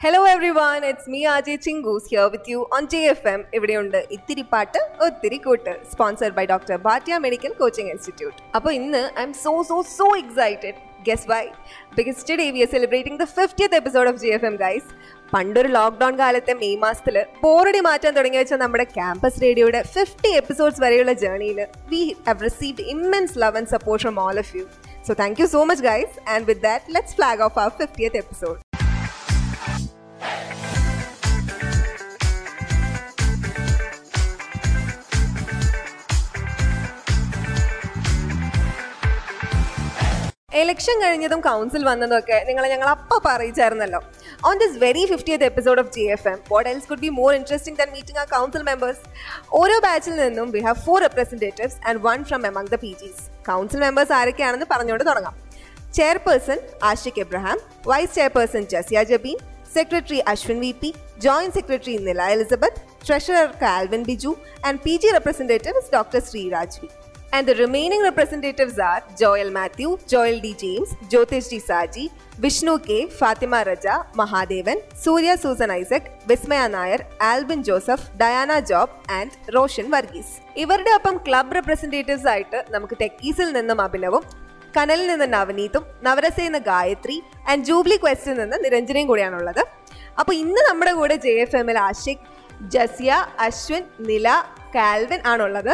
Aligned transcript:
Hello 0.00 0.18
everyone 0.56 0.84
it's 0.88 1.08
me 1.10 1.20
RJ 1.26 1.54
Chinkus 1.62 2.08
here 2.10 2.26
with 2.26 2.50
you 2.50 2.58
on 2.74 2.82
J 2.86 2.98
F 3.04 3.26
M 3.26 3.40
ഇവിടെയുണ്ട് 3.54 3.96
ഇത്തിരി 4.10 4.42
പാട്ട് 4.52 4.80
ഒത്തിരി 5.00 5.38
കൂട്ട് 5.38 5.72
sponsored 5.92 6.34
by 6.34 6.44
doctor 6.44 6.76
Bhatia 6.84 7.14
medical 7.18 7.52
coaching 7.52 7.90
institute 7.90 8.36
അപ്പോൾ 8.56 8.72
ഇന്ന് 8.72 9.00
I'm 9.22 9.32
so 9.40 9.54
so 9.62 9.76
so 9.90 10.06
excited 10.18 10.74
guess 11.08 11.26
why 11.30 11.42
because 11.96 12.26
today 12.30 12.46
we 12.50 12.60
are 12.60 12.70
celebrating 12.72 13.18
the 13.20 13.26
fiftieth 13.32 13.76
episode 13.76 14.10
of 14.12 14.20
G 14.22 14.30
F 14.36 14.46
M 14.46 14.56
guys 14.56 14.88
പണ്ടൊരു 15.32 15.72
lockdown 15.72 16.14
കാലത്തെ 16.18 16.54
May 16.54 16.78
മാസത്തിൽ 16.78 17.18
പോറടി 17.40 17.80
മാറ്റാൻ 17.80 18.14
തുടങ്ങി 18.14 18.40
വെച്ച 18.40 18.60
നമ്മുടെ 18.62 18.86
ക്യാമ്പസ് 18.94 19.42
റേഡിയോയുടെ 19.42 19.82
ഫിഫ്റ്റി 19.96 20.32
എപ്പിസോഡ്സ് 20.36 20.80
വരെയുള്ള 20.80 21.14
ജേർണിയിൽ 21.22 21.60
we 21.90 22.02
have 22.28 22.40
received 22.44 22.86
immense 22.94 23.36
love 23.38 23.56
and 23.56 23.72
support 23.74 24.04
from 24.04 24.20
all 24.20 24.38
of 24.38 24.54
you 24.58 24.64
so 25.06 25.18
thank 25.20 25.42
you 25.42 25.48
so 25.48 25.62
much 25.64 25.84
guys 25.84 26.16
and 26.28 26.44
with 26.44 26.64
that 26.64 26.96
let's 26.96 27.16
flag 27.16 27.42
off 27.42 27.58
our 27.58 27.74
fiftieth 27.82 28.20
episode 28.20 28.58
election 40.58 40.96
കഴിഞ്ഞതും 41.02 41.40
council 41.40 41.82
വന്നതൊക്കെ 41.84 42.36
നിങ്ങളെ 42.46 42.68
ഞങ്ങൾ 42.68 42.88
അപ്പം 42.88 43.26
അറിയിച്ചായിരുന്നല്ലോ 43.30 44.00
on 44.44 44.54
this 44.58 44.78
very 44.78 45.02
fiftieth 45.06 45.44
episode 45.44 45.80
of 45.80 45.92
G 45.92 46.04
F 46.12 46.28
M 46.28 46.38
what 46.50 46.68
else 46.70 46.88
could 46.90 47.00
be 47.00 47.10
more 47.18 47.30
interesting 47.34 47.78
than 47.78 47.90
meeting 47.92 48.18
ആ 48.18 48.24
council 48.32 48.62
members 48.62 49.02
ഓരോ 49.52 49.78
ബാച്ചിൽ 49.78 50.16
നിന്നും 50.22 50.50
we 50.50 50.60
have 50.60 50.80
four 50.86 50.98
representatives 51.02 51.76
and 51.88 52.00
one 52.04 52.24
from 52.24 52.46
among 52.46 52.70
the 52.70 52.78
PGs 53.02 53.22
council 53.48 53.80
members 53.80 54.12
ആരൊക്കെയാണെന്ന് 54.12 54.66
പറഞ്ഞുകൊണ്ട് 54.70 55.04
തുടങ്ങാം. 55.04 55.36
Chairperson 55.94 56.58
Ashiq 56.84 57.20
Abraham 57.20 57.58
vice 57.86 58.14
chairperson 58.14 58.64
Jasiya 58.66 59.02
Jabeen 59.04 59.38
secretary 59.74 60.20
Ashwin 60.28 60.60
V 60.60 60.72
P 60.82 60.90
joint 61.18 61.54
secretary 61.54 61.98
Nila 62.04 62.22
Elizabeth 62.32 62.80
treasurer 63.06 63.50
Calvin 63.62 64.02
Biju 64.02 64.32
and 64.64 64.80
P 64.80 64.94
G 64.96 65.10
representative 65.12 65.82
doctor 65.92 66.20
Sreeraj 66.20 66.78
V 66.80 66.88
And 67.32 67.46
the 67.46 67.54
remaining 67.56 68.02
representatives 68.02 68.78
are 68.80 69.02
Joel 69.14 69.50
Matthew, 69.50 69.98
Joel 70.06 70.40
D. 70.40 70.54
James, 70.54 70.94
Jyotish 71.04 71.48
D. 71.48 71.58
Saji, 71.60 72.10
Vishnu 72.36 72.78
K, 72.78 73.06
Fatima 73.10 73.62
Raja, 73.64 74.06
Mahadevan, 74.14 74.78
Surya 74.94 75.36
Susan 75.36 75.70
Isaac, 75.72 76.22
Vismaya 76.26 76.70
Nair, 76.70 76.98
Alvin 77.20 77.62
Joseph, 77.62 78.02
Diana 78.16 78.58
Job 78.62 78.88
and 79.10 79.30
Roshan 79.56 79.88
Varghese. 79.94 80.34
ഇവരുടെ 80.62 80.92
ഒപ്പം 80.98 81.16
club 81.26 81.54
representatives 81.56 82.28
ആയിട്ട് 82.32 82.58
നമുക്ക് 82.74 82.94
ടെക്കീസിൽ 83.02 83.48
നിന്നും 83.58 83.80
അഭിനവും 83.86 84.24
കനലിൽ 84.76 85.06
നിന്ന് 85.12 85.26
നവനീതും 85.34 85.84
നവരസയിൽ 86.06 86.48
നിന്ന് 86.48 86.62
Gayathri 86.70 87.16
and 87.50 87.66
Jubilee 87.68 87.96
ക്വസ്റ്റിൽ 88.04 88.36
നിന്ന് 88.40 88.56
നിരഞ്ജനയും 88.64 89.08
കൂടിയാണുള്ളത് 89.10 89.62
അപ്പോൾ 90.20 90.34
ഇന്ന് 90.42 90.62
നമ്മുടെ 90.68 90.92
കൂടെ 90.98 91.16
ജെ 91.26 91.32
എഫ് 91.44 91.58
എമ്മിൽ 91.60 91.78
ആഷിഖ് 91.88 92.24
ജസിയ 92.74 93.12
അശ്വിൻ 93.46 93.84
നില 94.10 94.28
കാൽവിൻ 94.76 95.20
ആണുള്ളത് 95.32 95.72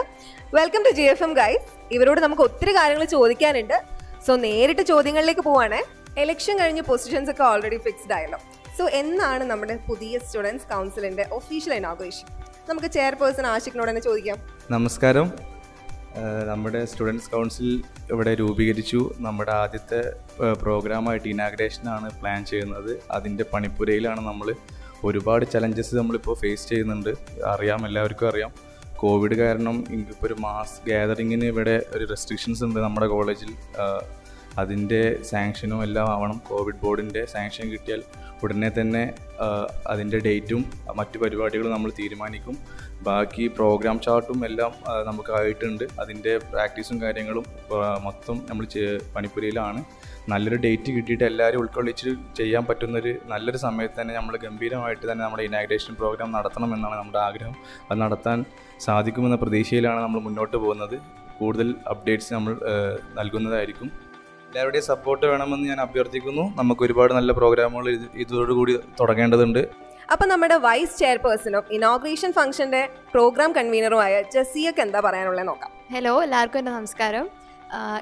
welcome 0.56 0.82
to 0.86 0.90
G 0.96 1.04
F 1.10 1.22
M 1.26 1.32
guys 1.38 1.62
ഇവരോട് 1.94 2.18
നമുക്ക് 2.24 2.42
ഒത്തിരി 2.44 2.72
കാര്യങ്ങൾ 2.76 3.06
ചോദിക്കാനുണ്ട്. 3.12 3.78
സോ 4.26 4.32
നേരിട്ട് 4.44 4.82
ചോദ്യങ്ങളിലേക്ക് 4.90 5.40
പോവാണ്. 5.46 5.78
എലക്ഷൻ 6.24 6.54
കഴിഞ്ഞ് 6.60 6.82
പൊസിഷൻസ് 6.88 7.30
ഒക്കെ 7.32 7.42
ഓൾറെഡി 7.44 7.78
ഫിക്സ്ഡ് 7.86 8.14
ആയല്ലോ. 8.16 8.38
സോ 8.78 8.84
എന്നാണ് 8.98 9.44
നമ്മുടെ 9.50 9.74
പുതിയ 9.88 10.18
സ്റ്റുഡൻസ് 10.26 10.66
കൗൺസിലിന്റെ 10.72 11.24
ഒഫീഷ്യൽ 11.38 11.74
ഇനോഗ്രേഷൻ 11.74 12.26
നമുക്ക് 12.68 12.90
ചെയർപേഴ്സൺ 12.96 13.46
ആഷിഖിനോട് 13.54 13.90
തന്നെ 13.90 14.02
ചോദിക്കാം. 14.08 14.38
നമസ്കാരം. 14.70 15.26
നമ്മുടെ 16.50 16.82
സ്റ്റുഡൻസ് 16.92 17.30
കൗൺസിൽ 17.34 17.70
ഇവിടെ 18.14 18.34
രൂപീകരിച്ചു. 18.42 19.00
നമ്മുടെ 19.26 19.52
ആദ്യത്തെ 19.62 20.00
പ്രോഗ്രാമായിട്ട് 20.62 21.28
ഇനാഗ്രേഷനാണ് 21.34 22.10
പ്ലാൻ 22.20 22.44
ചെയ്യുന്നത്. 22.52 22.92
അതിന്റെ 23.16 23.46
പണിപ്പുരയിലാണ് 23.54 24.22
നമ്മൾ 24.30 24.50
ഒരുപാട് 25.10 25.46
ചലഞ്ചസ് 25.56 25.96
നമ്മളിപ്പോൾ 26.00 26.36
ഫേസ് 26.44 26.68
ചെയ്യുന്നുണ്ട്. 26.68 27.12
അറിയാം 27.54 27.80
എല്ലാവർക്കും 27.90 28.28
അറിയാം. 28.32 28.52
കോവിഡ് 28.98 29.34
കാരണം 29.34 29.76
ഇപ്പോൾ 29.92 30.26
ഒരു 30.26 30.36
മാസ് 30.40 30.76
ഗ്യാതറിങ്ങിന് 30.86 31.44
ഇവിടെ 31.44 31.76
ഒരു 31.92 32.04
റെസ്ട്രിക്ഷൻസ് 32.04 32.62
ഉണ്ട് 32.64 32.78
നമ്മുടെ 32.80 33.06
കോളേജിൽ 33.06 33.50
അതിന്റെ 34.58 35.02
സാങ്ഷനും 35.30 35.80
എല്ലാം 35.86 36.06
ആവണം. 36.14 36.38
കോവിഡ് 36.48 36.80
ബോർഡിന്റെ 36.82 37.22
സാങ്ഷൻ 37.34 37.66
കിട്ടിയാൽ 37.72 38.02
ഉടനെ 38.44 38.70
തന്നെ 38.78 39.02
അതിന്റെ 39.92 40.18
ഡേറ്റും 40.26 40.62
മറ്റു 40.98 41.16
പരിപാടികളും 41.18 41.72
നമ്മൾ 41.74 41.90
തീരുമാനിക്കും. 42.00 42.56
ബാക്കി 43.06 43.44
പ്രോഗ്രാം 43.56 43.96
ചാർട്ടും 44.06 44.40
എല്ലാം 44.48 44.72
നമുക്കായിട്ടുണ്ട് 45.08 45.84
അതിന്റെ 46.02 46.32
പ്രാക്ടീസും 46.52 46.98
കാര്യങ്ങളും 47.02 47.44
മൊത്തം 48.06 48.36
നമ്മൾ 48.50 48.66
പണിപ്പുരയിലാണ്. 49.16 49.80
നല്ലൊരു 50.32 50.58
ഡേറ്റ് 50.64 50.90
കിട്ടിയിട്ട് 50.96 51.24
എല്ലാവരും 51.24 51.60
ഉൾക്കൊള്ളിച്ച് 51.62 52.10
ചെയ്യാൻ 52.38 52.62
പറ്റുന്നൊരു 52.68 53.12
നല്ലൊരു 53.32 53.58
സമയത്ത് 53.64 53.96
തന്നെ 54.00 54.14
നമ്മൾ 54.14 54.34
ഗംഭീരമായിട്ട് 54.44 55.04
തന്നെ 55.10 55.22
നമ്മുടെ 55.24 55.44
ഇനാഗ്രേഷൻ 55.48 55.94
പ്രോഗ്രാം 55.94 56.30
നടത്തണം 56.36 56.70
എന്നാണ് 56.76 56.96
നമ്മുടെ 57.00 57.20
ആഗ്രഹം. 57.28 57.56
അത് 57.90 57.98
നടത്താൻ 58.04 58.38
സാധിക്കുമെന്ന 58.86 59.36
പ്രതീക്ഷയിലാണ് 59.42 60.00
നമ്മൾ 60.04 60.20
മുന്നോട്ട് 60.28 60.56
പോകുന്നത്. 60.56 60.96
കൂടുതൽ 61.38 61.68
അപ്ഡേറ്റ്സ് 61.92 62.32
നമ്മൾ 62.34 62.54
നൽകുന്നതായിരിക്കും. 63.18 63.88
എല്ലാവരുടെയും 64.54 64.84
സപ്പോർട്ട് 64.84 65.24
വേണമെന്ന് 65.26 65.64
ഞാൻ 65.68 65.80
അഭ്യർത്ഥിക്കുന്നു. 65.84 66.42
നമുക്ക് 66.58 66.82
ഒരുപാട് 66.86 67.12
നല്ല 67.16 67.32
പ്രോഗ്രാമുകൾ 67.38 67.86
ഇത് 67.94 68.04
ഇതോടുകൂടി 68.14 68.72
തുടങ്ങേണ്ടതുണ്ട്. 69.00 69.62
അപ്പൊ 70.12 70.24
നമ്മുടെ 70.32 70.56
വൈസ് 70.66 70.94
ചെയർപേഴ്സണും 70.98 71.64
ഇനോഗ്രേഷൻ 71.76 72.32
ഫംഗ്ഷന്റെ 72.32 72.82
പ്രോഗ്രാം 73.12 73.52
കൺവീനറുമായ 73.52 74.22
ജസിയക്ക് 74.34 74.82
എന്താ 74.84 75.00
പറയാനുള്ളത് 75.06 75.48
നോക്കാം. 75.48 75.72
ഹലോ 75.94 76.12
എല്ലാവർക്കും 76.26 76.58
എന്റെ 76.58 76.70
നമസ്കാരം. 76.70 77.26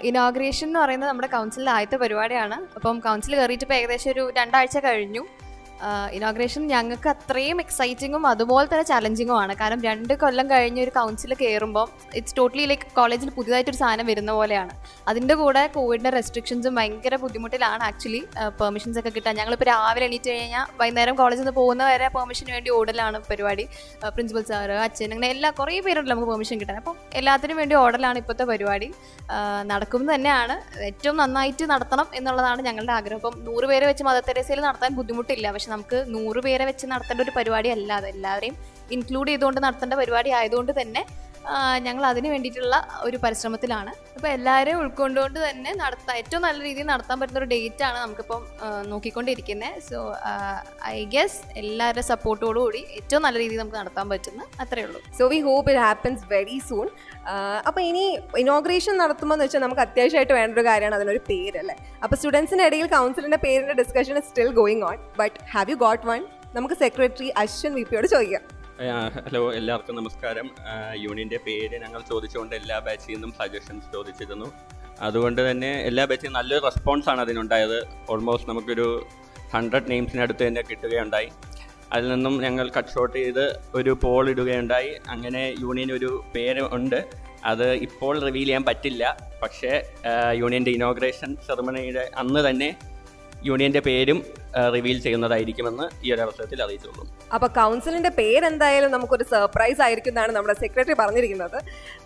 ഇനോഗ്രേഷൻ 0.03 0.67
എന്ന് 0.67 0.81
പറയുന്നത് 0.81 1.11
നമ്മുടെ 1.11 1.31
കൗൺസിലിന്റെ 1.37 1.73
ആദ്യത്തെ 1.73 1.97
പരിപാടിയാണ്. 1.97 2.59
അപ്പം 2.75 2.99
കൗൺസിൽ 3.07 3.37
കയറിയിട്ട് 3.37 3.65
ഇപ്പോൾ 3.65 3.79
ഏകദേശം 3.81 4.11
ഒരു 4.11 4.25
രണ്ടാഴ്ച 4.39 4.79
കഴിഞ്ഞു. 4.89 5.25
ഇനോഗ്രേഷൻ 6.17 6.63
ഞങ്ങൾക്ക് 6.73 7.09
അത്രയും 7.13 7.59
എക്സൈറ്റിങ്ങും 7.65 8.25
അതുപോലെ 8.33 8.67
തന്നെ 8.73 8.85
ചലഞ്ചിങ്ങും 8.91 9.37
ആണ്. 9.43 9.53
കാരണം 9.61 9.81
രണ്ട് 9.89 10.13
കൊല്ലം 10.23 10.47
കഴിഞ്ഞ് 10.51 10.81
ഒരു 10.87 10.93
കൗൺസിൽ 10.99 11.33
കയറുമ്പോൾ 11.43 11.87
ഇറ്റ്സ് 12.19 12.37
ടോട്ടലി 12.39 12.65
ലൈക്ക് 12.71 12.87
കോളേജിൽ 12.99 13.31
പുതിയതായിട്ടൊരു 13.39 13.79
സാധനം 13.83 14.07
വരുന്ന 14.13 14.33
പോലെയാണ്. 14.39 14.73
അതിന്റെ 15.11 15.37
കൂടെ 15.43 15.63
കോവിഡിന്റെ 15.77 16.13
റെസ്ട്രിക്ഷൻസും 16.19 16.75
ഭയങ്കര 16.79 17.17
ബുദ്ധിമുട്ടിലാണ് 17.25 17.83
ആക്ച്വലി 17.91 18.23
പെർമിഷൻസ് 18.61 18.99
ഒക്കെ 19.03 19.13
കിട്ടാൻ. 19.17 19.35
ഞങ്ങളിപ്പോൾ 19.41 19.69
രാവിലെ 19.73 20.07
എണീറ്റ് 20.11 20.31
കഴിഞ്ഞാൽ 20.35 20.67
വൈകുന്നേരം 20.81 21.17
കോളേജിൽ 21.23 21.43
നിന്ന് 21.45 21.55
പോകുന്ന 21.61 21.83
വരെ 21.91 22.09
പെർമിഷന് 22.17 22.53
വേണ്ടി 22.57 22.71
ഓടലാണ് 22.79 23.21
പരിപാടി. 23.31 23.67
പ്രിൻസിപ്പൽ 24.15 24.45
സാറ് 24.53 24.77
അച്ഛൻ 24.87 25.11
അങ്ങനെ 25.17 25.31
എല്ലാ 25.37 25.51
കുറേ 25.61 25.81
പേരുണ്ട് 25.89 26.11
നമുക്ക് 26.13 26.31
പെർമിഷൻ 26.33 26.59
കിട്ടാൻ. 26.63 26.77
അപ്പം 26.83 26.97
എല്ലാത്തിനും 27.21 27.57
വേണ്ടി 27.63 27.75
ഓടലാണ് 27.83 28.19
ഇപ്പോഴത്തെ 28.23 28.47
പരിപാടി. 28.53 28.91
നടക്കും 29.73 30.03
തന്നെയാണ്. 30.15 30.55
ഏറ്റവും 30.91 31.17
നന്നായിട്ട് 31.23 31.65
നടത്തണം 31.73 32.07
എന്നുള്ളതാണ് 32.21 32.61
ഞങ്ങളുടെ 32.69 32.95
ആഗ്രഹം. 32.99 33.21
അപ്പം 33.23 33.37
നൂറ് 33.49 33.67
പേരെ 33.73 33.87
വെച്ച് 33.91 34.05
മദർ 34.09 34.25
തെരേസയിൽ 34.29 34.61
നടത്താൻ 34.69 34.91
ബുദ്ധിമുട്ടില്ല. 35.01 35.47
പക്ഷെ 35.55 35.71
നമുക്ക് 35.73 35.99
നൂറ് 36.09 36.41
പേരെ 36.41 36.65
വെച്ച് 36.65 36.87
നടത്തേണ്ട 36.87 37.23
ഒരു 37.23 37.33
പരിപാടി 37.37 37.69
അല്ല 37.69 37.93
അത് 37.93 38.07
എല്ലാവരെയും 38.07 38.57
ഇൻക്ലൂഡ് 38.91 39.29
ചെയ്തുകൊണ്ട് 39.29 39.61
നടത്തേണ്ട 39.61 39.95
പരിപാടി 39.95 40.31
ആയതുകൊണ്ട് 40.31 40.73
തന്നെ 40.81 41.03
ഞങ്ങൾ 41.87 42.05
അതിന് 42.11 42.29
വേണ്ടിയിട്ടുള്ള 42.33 42.77
ഒരു 43.07 43.17
പരിശ്രമത്തിലാണ്. 43.23 43.93
അപ്പോൾ 44.17 44.31
എല്ലാവരെയും 44.37 44.79
ഉൾക്കൊണ്ടുകൊണ്ട് 44.83 45.39
തന്നെ 45.47 45.71
നടത്താൻ 45.81 46.15
ഏറ്റവും 46.21 46.43
നല്ല 46.47 46.59
രീതിയിൽ 46.67 46.87
നടത്താൻ 46.91 47.17
പറ്റുന്ന 47.21 47.41
ഒരു 47.43 47.49
ഡേറ്റ് 47.53 47.85
ആണ് 47.89 47.99
നമുക്കിപ്പം 48.05 48.43
നോക്കിക്കൊണ്ടിരിക്കുന്നത് 48.91 49.81
സോ 49.89 49.99
ഐ 50.93 50.99
ഗെസ് 51.15 51.41
എല്ലാവരുടെ 51.63 52.05
സപ്പോർട്ടോടുകൂടി 52.11 52.83
ഏറ്റവും 52.99 53.23
നല്ല 53.27 53.39
രീതിയിൽ 53.45 53.61
നമുക്ക് 53.63 53.81
നടത്താൻ 53.83 54.07
പറ്റുന്ന 54.13 54.45
അത്രേ 54.65 54.85
ഉള്ളൂ. 54.89 55.01
So 55.19 55.27
we 55.35 55.41
hope 55.49 55.71
it 55.73 55.83
happens 55.87 56.25
very 56.35 56.59
soon 56.69 56.89
അപ്പോൾ 57.69 57.83
ഇനി 57.91 58.05
ഇനോഗ്രേഷൻ 58.45 58.97
നടത്തുമ്പോൾ 59.03 59.37
എന്ന് 59.37 59.47
വെച്ചാൽ 59.47 59.65
നമുക്ക് 59.67 59.85
അത്യാവശ്യമായിട്ട് 59.87 60.35
വേണ്ട 60.41 60.55
ഒരു 60.59 60.67
കാര്യമാണ് 60.71 60.97
അതിനൊരു 61.01 61.23
പേരല്ലേ? 61.31 61.77
അപ്പോൾ 62.05 62.17
സ്റ്റുഡൻസിന്റെ 62.21 62.67
ഇടയിൽ 62.71 62.89
കൗൺസിലിന്റെ 62.97 63.41
പേരിന്റെ 63.47 63.77
discussion 63.83 64.23
still 64.31 64.51
going 64.63 64.85
on 64.91 64.99
but 65.23 65.37
have 65.55 65.71
you 65.75 65.79
got 65.87 66.05
one 66.13 66.23
നമുക്ക് 66.57 66.77
സെക്രട്ടറി 66.85 67.29
അശ്വിൻ 67.43 67.73
വി 67.79 67.85
പിയോട് 67.91 68.09
ചോദിക്കാം. 68.15 68.43
ഹലോ 68.81 69.53
എല്ലാവർക്കും 69.55 69.97
നമസ്കാരം. 69.97 70.51
യൂണിയന്റെ 70.95 71.39
പേര് 71.47 71.79
ഞങ്ങൾ 71.81 72.01
ചോദിച്ചുകൊണ്ട് 72.11 72.57
എല്ലാ 72.57 72.79
ബാച്ചിൽ 72.79 73.13
നിന്നും 73.13 73.33
സജഷൻസ് 73.33 73.93
ചോദിച്ചിരുന്നു. 73.93 74.53
അതുകൊണ്ട് 75.01 75.51
തന്നെ 75.51 75.81
എല്ലാ 75.81 76.05
ബാച്ചിൽ 76.05 76.31
നല്ലൊരു 76.31 76.63
റെസ്പോൺസാണ് 76.65 77.21
അതിനുണ്ടായത്. 77.21 77.89
ഓൾമോസ്റ്റ് 78.11 78.49
നമുക്കൊരു 78.49 79.07
ഹൺഡ്രഡ് 79.55 79.91
നെയിംസിനടുത്ത് 79.91 80.47
തന്നെ 80.47 80.63
കിട്ടുകയുണ്ടായി. 80.63 81.29
അതിൽ 81.93 82.09
നിന്നും 82.09 82.41
ഞങ്ങൾ 82.41 82.71
കട്ട് 82.79 82.89
ഷോട്ട് 82.89 83.19
ചെയ്ത് 83.19 83.61
ഒരു 83.75 83.99
പോൾ 84.03 84.31
ഇടുകയുണ്ടായി. 84.31 84.99
അങ്ങനെ 85.09 85.55
യൂണിയൻ 85.61 85.93
ഒരു 85.93 86.25
പേര് 86.37 86.63
ഉണ്ട്. 86.63 87.09
അത് 87.45 87.73
ഇപ്പോൾ 87.73 88.19
റിവീൽ 88.19 88.45
ചെയ്യാൻ 88.45 88.65
പറ്റില്ല. 88.65 89.31
പക്ഷേ 89.43 89.93
യൂണിയന്റെ 90.33 90.71
ഇനോഗ്രേഷൻ 90.71 91.37
സെറമണിയുടെ 91.47 92.11
അന്ന് 92.17 92.51
തന്നെ 92.51 92.77
യൂണിയന്റെ 93.49 93.81
പേരും 93.89 94.19
റിവീൽ 94.75 94.99
ചെയ്യുന്നതായിരിക്കുമെന്ന് 95.05 95.87
ഈ 96.05 96.13
ഒരു 96.15 96.23
അവസരത്തിൽ 96.27 96.59
അറിയിച്ചുള്ളൂ. 96.65 97.05
അപ്പൊ 97.37 97.47
കൗൺസിലിന്റെ 97.59 98.13
പേരെന്തായാലും 98.21 98.91
നമുക്കൊരു 98.97 99.25
സർപ്രൈസ് 99.33 99.83
ആയിരിക്കും 99.87 100.13
എന്നാണ് 100.13 100.33
നമ്മുടെ 100.37 100.57
സെക്രട്ടറി 100.63 100.97
പറഞ്ഞിരിക്കുന്നത്. 101.03 101.59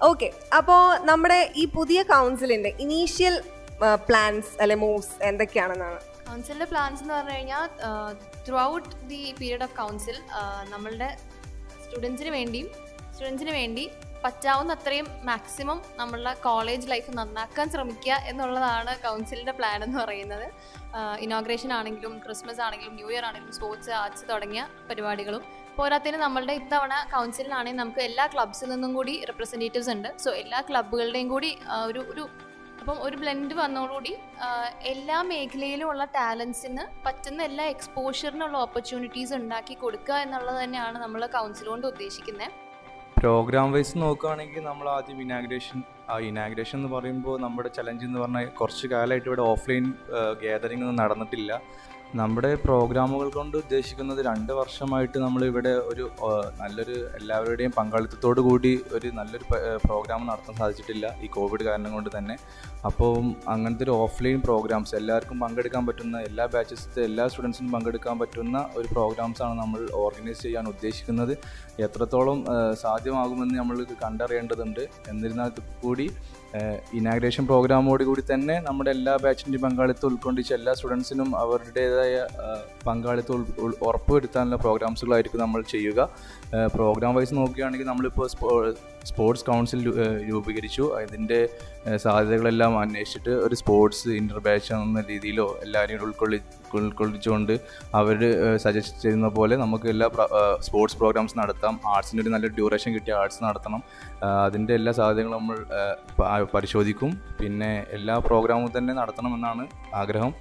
ഓക്കെ 0.08 0.28
അപ്പോൾ 0.58 0.82
നമ്മുടെ 1.10 1.40
ഈ 1.62 1.66
പുതിയ 1.78 2.02
കൗൺസിലിന്റെ 2.14 2.72
ഇനീഷ്യൽ 2.86 3.36
പ്ലാൻസ് 4.08 4.52
അല്ലെ 4.62 4.76
മൂവ്സ് 4.84 5.14
എന്തൊക്കെയാണെന്നാണ്? 5.30 5.98
കൗൺസിലിന്റെ 6.28 6.68
പ്ലാൻസ് 6.72 7.02
എന്ന് 7.02 7.14
പറഞ്ഞു 7.14 7.34
കഴിഞ്ഞാൽ 7.36 7.66
throughout 8.70 8.90
the 9.12 9.22
period 9.40 9.64
of 9.68 9.76
council 9.82 10.16
നമ്മളുടെ 10.74 11.10
സ്റ്റുഡൻസിന് 11.84 12.32
വേണ്ടിയും 12.38 12.68
സ്റ്റുഡൻസിന് 13.12 13.52
വേണ്ടി 13.60 13.84
പറ്റാവുന്ന 14.26 14.76
അത്രയും 14.78 15.08
മാക്സിമം 15.28 15.78
നമ്മളുടെ 15.98 16.32
കോളേജ് 16.46 16.86
ലൈഫ് 16.92 17.10
നന്നാക്കാൻ 17.18 17.66
ശ്രമിക്കുക 17.74 18.14
എന്നുള്ളതാണ് 18.30 18.92
കൗൺസിലിന്റെ 19.04 19.54
പ്ലാൻ 19.58 19.78
എന്ന് 19.86 19.98
പറയുന്നത്. 20.02 20.46
ഇനോഗ്രേഷൻ 21.26 21.70
ആണെങ്കിലും 21.78 22.12
ക്രിസ്മസ് 22.24 22.62
ആണെങ്കിലും 22.66 22.94
ന്യൂ 22.98 23.08
ഇയർ 23.12 23.24
ആണെങ്കിലും 23.28 23.54
സ്പോർട്സ് 23.58 23.92
ആർട്സ് 24.00 24.24
തുടങ്ങിയ 24.30 24.62
പരിപാടികളും. 24.88 25.42
പോരാത്തതിന് 25.78 26.18
നമ്മളുടെ 26.24 26.54
ഇത്തവണ 26.60 26.92
കൗൺസിലിനാണെങ്കിൽ 27.14 27.80
നമുക്ക് 27.82 28.02
എല്ലാ 28.08 28.24
ക്ലബ്സിൽ 28.34 28.68
നിന്നും 28.74 28.92
കൂടി 28.98 29.14
റെപ്രസെന്റേറ്റീവ്സ് 29.30 29.90
ഉണ്ട്. 29.94 30.10
സോ 30.24 30.30
എല്ലാ 30.42 30.60
ക്ലബ്ബുകളുടെയും 30.68 31.28
കൂടി 31.34 31.50
ഒരു 31.88 32.02
ഒരു 32.12 32.24
അപ്പം 32.80 32.98
ഒരു 33.06 33.16
ബ്ലെൻഡ് 33.20 33.54
വന്നതോടുകൂടി 33.60 34.12
എല്ലാ 34.92 35.16
മേഖലയിലുമുള്ള 35.30 36.04
ടാലൻസിന് 36.16 36.84
പറ്റുന്ന 37.06 37.40
എല്ലാ 37.50 37.64
എക്സ്പോഷറിനുള്ള 37.74 38.56
ഓപ്പർച്യൂണിറ്റീസ് 38.66 39.34
ഉണ്ടാക്കി 39.40 39.74
കൊടുക്കുക 39.82 40.18
എന്നുള്ളത് 40.26 40.58
തന്നെയാണ് 40.64 40.98
നമ്മൾ 41.04 41.22
കൗൺസിൽ 41.36 41.68
കൊണ്ട് 41.72 41.86
ഉദ്ദേശിക്കുന്നത് 41.86 42.65
പ്രോഗ്രാം 43.26 43.68
വൈസ് 43.74 43.94
നോക്കുകയാണെങ്കിൽ 44.02 44.62
നമ്മൾ 44.68 44.86
ആദ്യം 44.96 45.20
ഇനാഗ്രേഷൻ 45.24 45.78
ആ 46.12 46.16
ഇനാഗ്രേഷൻ 46.28 46.76
എന്ന് 46.80 46.90
പറയുമ്പോൾ 46.92 47.34
നമ്മുടെ 47.44 47.70
ചലഞ്ച് 47.78 48.04
എന്ന് 48.08 48.18
പറഞ്ഞാൽ 48.22 48.52
കുറച്ച് 48.60 48.86
കാലമായിട്ട് 48.92 49.28
ഇവിടെ 49.30 49.44
ഓഫ്ലൈൻ 49.52 49.86
ഗ്യാതറിംഗ് 50.42 50.84
ഒന്നും 50.86 51.00
നടന്നിട്ടില്ല. 51.02 51.52
നമ്മുടെ 52.18 52.50
പ്രോഗ്രാമുകൾ 52.64 53.28
കൊണ്ട് 53.36 53.54
ഉദ്ദേശിക്കുന്നത് 53.60 54.20
രണ്ട് 54.28 54.50
വർഷമായിട്ട് 54.58 55.18
നമ്മൾ 55.24 55.42
ഇവിടെ 55.48 55.72
ഒരു 55.92 56.04
നല്ലൊരു 56.60 56.96
എല്ലാവരുടെയും 57.18 57.72
പങ്കാളിത്തത്തോടു 57.78 58.40
കൂടി 58.48 58.72
ഒരു 58.96 59.08
നല്ലൊരു 59.18 59.46
പ്രോഗ്രാം 59.86 60.20
നടത്താൻ 60.28 60.54
സാധിച്ചിട്ടില്ല 60.60 61.06
ഈ 61.24 61.28
കോവിഡ് 61.36 61.64
കാരണം 61.68 61.90
കൊണ്ട് 61.96 62.10
തന്നെ. 62.16 62.36
അപ്പോൾ 62.90 63.12
അങ്ങനത്തെ 63.54 63.84
ഒരു 63.86 63.94
ഓഫ്ലൈൻ 64.04 64.38
പ്രോഗ്രാംസ് 64.46 64.94
എല്ലാവർക്കും 65.00 65.40
പങ്കെടുക്കാൻ 65.44 65.84
പറ്റുന്ന 65.88 66.20
എല്ലാ 66.28 66.46
ബാച്ചസിലെ 66.54 67.02
എല്ലാ 67.10 67.26
സ്റ്റുഡൻസിനും 67.32 67.72
പങ്കെടുക്കാൻ 67.76 68.16
പറ്റുന്ന 68.22 68.60
ഒരു 68.78 68.88
പ്രോഗ്രാംസാണ് 68.94 69.56
നമ്മൾ 69.62 69.82
ഓർഗനൈസ് 70.04 70.42
ചെയ്യാൻ 70.46 70.66
ഉദ്ദേശിക്കുന്നത്. 70.74 71.34
എത്രത്തോളം 71.84 72.38
സാധ്യമാകുമെന്ന് 72.82 73.56
നമ്മൾ 73.58 73.78
കണ്ടറിയേണ്ടതുണ്ട്. 74.04 74.82
എന്നിരുന്നാൽ 75.08 75.50
കൂടി 75.82 76.06
ഇനാഗ്രേഷൻ 76.98 77.44
പ്രോഗ്രാമോട് 77.46 78.02
കൂടി 78.04 78.22
തന്നെ 78.32 78.54
നമ്മുടെ 78.66 78.90
എല്ലാ 78.96 79.14
ബാച്ചിന്റെയും 79.24 79.62
പങ്കാളിത്തം 79.62 80.08
ഉൾക്കൊണ്ടിച്ച് 80.08 80.52
എല്ലാ 80.54 80.72
സ്റ്റുഡൻസിനും 80.74 81.30
അവരുടേതായ 81.42 82.14
പങ്കാളിത്തം 82.86 83.46
ഉറപ്പുവരുത്താനുള്ള 83.88 84.56
പ്രോഗ്രാംസുകളായിരിക്കും 84.56 85.40
നമ്മൾ 85.40 85.62
ചെയ്യുക. 85.74 86.08
പ്രോഗ്രാം 86.76 87.14
വൈസ് 87.14 87.34
നോക്കുകയാണെങ്കിൽ 87.40 87.86
നമ്മളിപ്പോൾ 87.86 88.28
സ്പോർട്സ് 89.10 89.46
കൗൺസിൽ 89.48 89.80
രൂപീകരിച്ചു. 90.30 90.84
അതിന്റെ 91.00 91.40
സാധ്യതകളെല്ലാം 92.04 92.72
അന്വേഷിച്ചിട്ട് 92.82 93.32
ഒരു 93.46 93.56
സ്പോർട്സ് 93.60 94.08
ഇന്റർ 94.20 94.38
ബാച്ച് 94.46 94.72
എന്ന 94.74 95.02
രീതിയിലോ 95.10 95.46
എല്ലാവരെയും 95.64 96.04
ഉൾക്കൊള്ളി 96.06 96.38
ഉൾക്കൊള്ളിച്ചുകൊണ്ട് 96.78 97.52
അവർ 97.98 98.18
സജസ്റ്റ് 98.64 98.96
ചെയ്യുന്ന 99.02 99.28
പോലെ 99.36 99.54
നമുക്ക് 99.62 99.86
എല്ലാ 99.92 100.06
സ്പോർട്സ് 100.66 100.98
പ്രോഗ്രാംസ് 101.02 101.38
നടത്താം. 101.40 101.74
ആർട്സിന്റെ 101.94 102.22
ഒരു 102.24 102.32
നല്ല 102.34 102.46
ഡ്യൂറേഷൻ 102.56 102.90
കിട്ടിയ 102.94 103.14
ആർട്സ് 103.20 103.40
നടത്തണം. 103.44 103.82
അതിന്റെ 104.46 104.74
എല്ലാ 104.78 104.92
സാധ്യതകളും 104.98 105.36
നമ്മൾ 105.38 105.56
പരിശോധിക്കും. 106.54 107.12
പിന്നെ 107.40 107.72
എല്ലാ 107.98 108.16
പ്രോഗ്രാമും 108.28 108.70
തന്നെ 108.78 108.94
നടത്തണമെന്നാണ് 109.00 109.66
ആഗ്രഹം. 110.02 110.34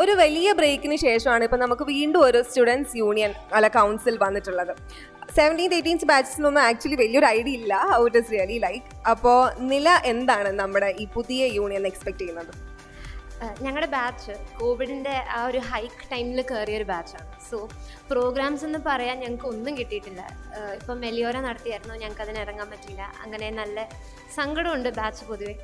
ഒരു 0.00 0.12
വലിയ 0.20 0.48
ബ്രേക്കിന് 0.58 0.96
ശേഷമാണ് 1.04 1.44
ഇപ്പം 1.46 1.60
നമുക്ക് 1.62 1.84
വീണ്ടും 1.92 2.20
ഒരു 2.26 2.40
സ്റ്റുഡൻസ് 2.48 2.96
യൂണിയൻ 3.00 3.32
അല്ല 3.56 3.68
കൗൺസിൽ 3.78 4.14
വന്നിട്ടുള്ളത്. 4.24 4.72
സെവന്റീൻത് 5.36 5.74
എയ്റ്റീൻത് 5.76 6.06
ബാച്ചസിനൊന്നും 6.10 6.62
ആക്ച്വലി 6.68 6.98
വലിയൊരു 7.02 7.28
ഐഡിയ 7.36 7.58
ഇല്ല. 7.60 7.74
How 7.92 8.02
it 8.08 8.20
is 8.22 8.30
really 8.34 8.58
like 8.66 8.84
അപ്പോൾ 9.12 9.40
നില 9.72 9.88
എന്താണ് 10.12 10.52
നമ്മുടെ 10.60 10.90
ഈ 11.02 11.06
പുതിയ 11.16 11.44
യൂണിയൻ 11.58 11.86
എക്സ്പെക്ട് 11.90 12.22
ചെയ്യുന്നത്? 12.22 12.52
ഞങ്ങളുടെ 13.64 13.86
ബാച്ച് 13.94 14.32
കോവിഡിന്റെ 14.58 15.14
ആ 15.36 15.38
ഒരു 15.50 15.60
ഹൈക്ക് 15.70 16.04
ടൈമിൽ 16.10 16.40
കയറിയ 16.50 16.76
ഒരു 16.80 16.86
ബാച്ചാണ് 16.90 17.28
സോ 17.48 17.56
പ്രോഗ്രാംസ് 18.10 18.64
എന്ന് 18.68 18.80
പറയാൻ 18.88 19.16
ഞങ്ങൾക്ക് 19.24 19.48
ഒന്നും 19.52 19.72
കിട്ടിയിട്ടില്ല. 19.78 20.22
ഇപ്പം 20.80 21.00
മെലിയോര 21.04 21.36
നടത്തിയായിരുന്നു? 21.46 21.94
ഞങ്ങൾക്ക് 22.02 22.24
അതിന് 22.26 22.40
ഇറങ്ങാൻ 22.44 22.68
പറ്റിയില്ല. 22.74 23.02
അങ്ങനെ 23.24 23.48
നല്ല 23.60 23.88
സങ്കടമുണ്ട് 24.38 24.90
ബാച്ച് 25.00 25.24
പൊതുവെ. 25.30 25.54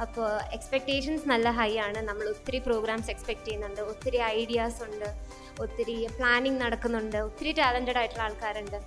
അപ്പോൾ 0.00 0.40
എക്സ്പെക്റ്റേഷൻസ് 0.56 1.28
നല്ല 1.28 1.50
ഹൈ 1.50 1.78
ആണ്. 1.78 1.98
നമ്മൾ 2.08 2.24
ഒത്തിരി 2.28 2.58
പ്രോഗ്രാംസ് 2.58 3.10
എക്സ്പെക്റ്റ് 3.10 3.46
ചെയ്യുന്നുണ്ട്. 3.46 3.80
ഒത്തിരി 3.80 4.16
ഐഡിയാസ് 4.16 4.82
ഉണ്ട്. 4.88 5.08
ഒത്തിരി 5.60 6.08
പ്ലാനിങ് 6.18 6.60
നടക്കുന്നുണ്ട്. 6.60 7.16
ഒത്തിരി 7.16 7.52
ടാലന്റഡ് 7.52 7.98
ആയിട്ടുള്ള 7.98 8.22
ആൾക്കാരുണ്ട്. 8.22 8.78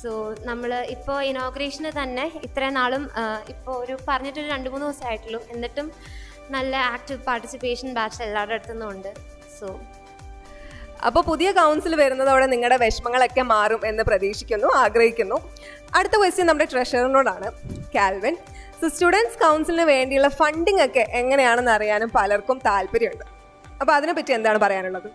സോ 0.00 0.10
നമ്മൾ 0.48 0.70
ഇപ്പോൾ 0.96 1.22
ഇനോഗ്രേഷന് 1.22 1.92
തന്നെ 2.02 2.24
ഇത്രയും 2.46 2.74
നാളും 2.74 3.04
ഇപ്പോൾ 3.54 3.76
ഒരു 3.84 3.98
പറഞ്ഞിട്ടൊരു 4.08 4.48
രണ്ട് 4.54 4.68
മൂന്ന് 4.70 4.86
ദിവസമായിട്ടുള്ളൂ 4.86 5.40
എന്നിട്ടും 5.54 5.92
നല്ല 6.50 6.76
ആക്റ്റീവ് 6.76 7.20
പാർട്ടിസിപ്പേഷൻ 7.28 7.94
ബാച്ച് 7.94 8.22
എല്ലാവരുടെ 8.22 8.54
അടുത്തുനിന്നും 8.54 8.90
ഉണ്ട്. 8.90 9.10
സോ 9.60 9.68
അപ്പോൾ 11.08 11.22
പുതിയ 11.30 11.52
കൗൺസിൽ 11.52 11.94
വരുന്നതോടെ 11.96 12.46
നിങ്ങളുടെ 12.46 12.76
വിഷമങ്ങളൊക്കെ 12.84 13.42
മാറും 13.42 13.82
എന്ന് 13.86 14.02
പ്രതീക്ഷിക്കുന്നു 14.02 14.68
ആഗ്രഹിക്കുന്നു. 14.84 15.36
അടുത്ത 15.94 16.12
ക്വസ്റ്റ്യൻ 16.12 16.46
നമ്മുടെ 16.46 16.68
ട്രഷറിനോടാണ് 16.72 17.50
കാൽവിൻ. 17.94 18.36
സോ 18.80 18.86
സ്റ്റുഡൻസ് 18.94 19.38
കൗൺസിലിന് 19.42 19.84
വേണ്ടിയുള്ള 19.92 20.28
ഫണ്ടിങ് 20.40 20.82
ഒക്കെ 20.84 21.02
എങ്ങനെയാണെന്ന് 21.20 21.72
അറിയാനും 21.76 22.10
പലർക്കും 22.18 22.58
താല്പര്യമുണ്ട്. 22.66 23.24
അപ്പോൾ 23.80 23.92
അതിനെപ്പറ്റി 23.96 24.32
എന്താണ് 24.36 24.58
പറയാനുള്ളത്? 24.64 25.08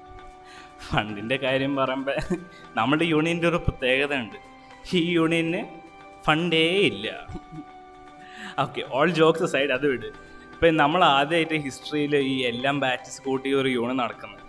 ഫണ്ടിന്റെ 0.87 1.37
കാര്യം 1.43 1.73
പറയുമ്പോൾ 1.79 2.17
നമ്മുടെ 2.77 3.05
യൂണിയന്റെ 3.13 3.47
ഒരു 3.51 3.59
പ്രത്യേകത 3.65 4.13
ഉണ്ട് 4.23 4.37
ഈ 4.97 5.01
യൂണിയന് 5.17 5.61
ഫണ്ടേ 6.25 6.65
ഇല്ല. 6.89 7.07
ഓക്കെ 8.63 8.81
ഓൾ 8.97 9.09
ജോക്സ് 9.19 9.47
സൈഡ് 9.53 9.71
അത് 9.77 9.85
വിട്. 9.91 10.09
ഇപ്പം 10.53 10.75
നമ്മൾ 10.81 11.01
ആദ്യമായിട്ട് 11.17 11.57
ഹിസ്റ്ററിയിൽ 11.67 12.15
ഈ 12.33 12.35
എല്ലാം 12.49 12.75
ബാച്ചസ് 12.85 13.21
കൂട്ടി 13.27 13.49
ഒരു 13.61 13.69
യൂണിയൻ 13.77 13.97
നടക്കുന്നത്. 14.03 14.41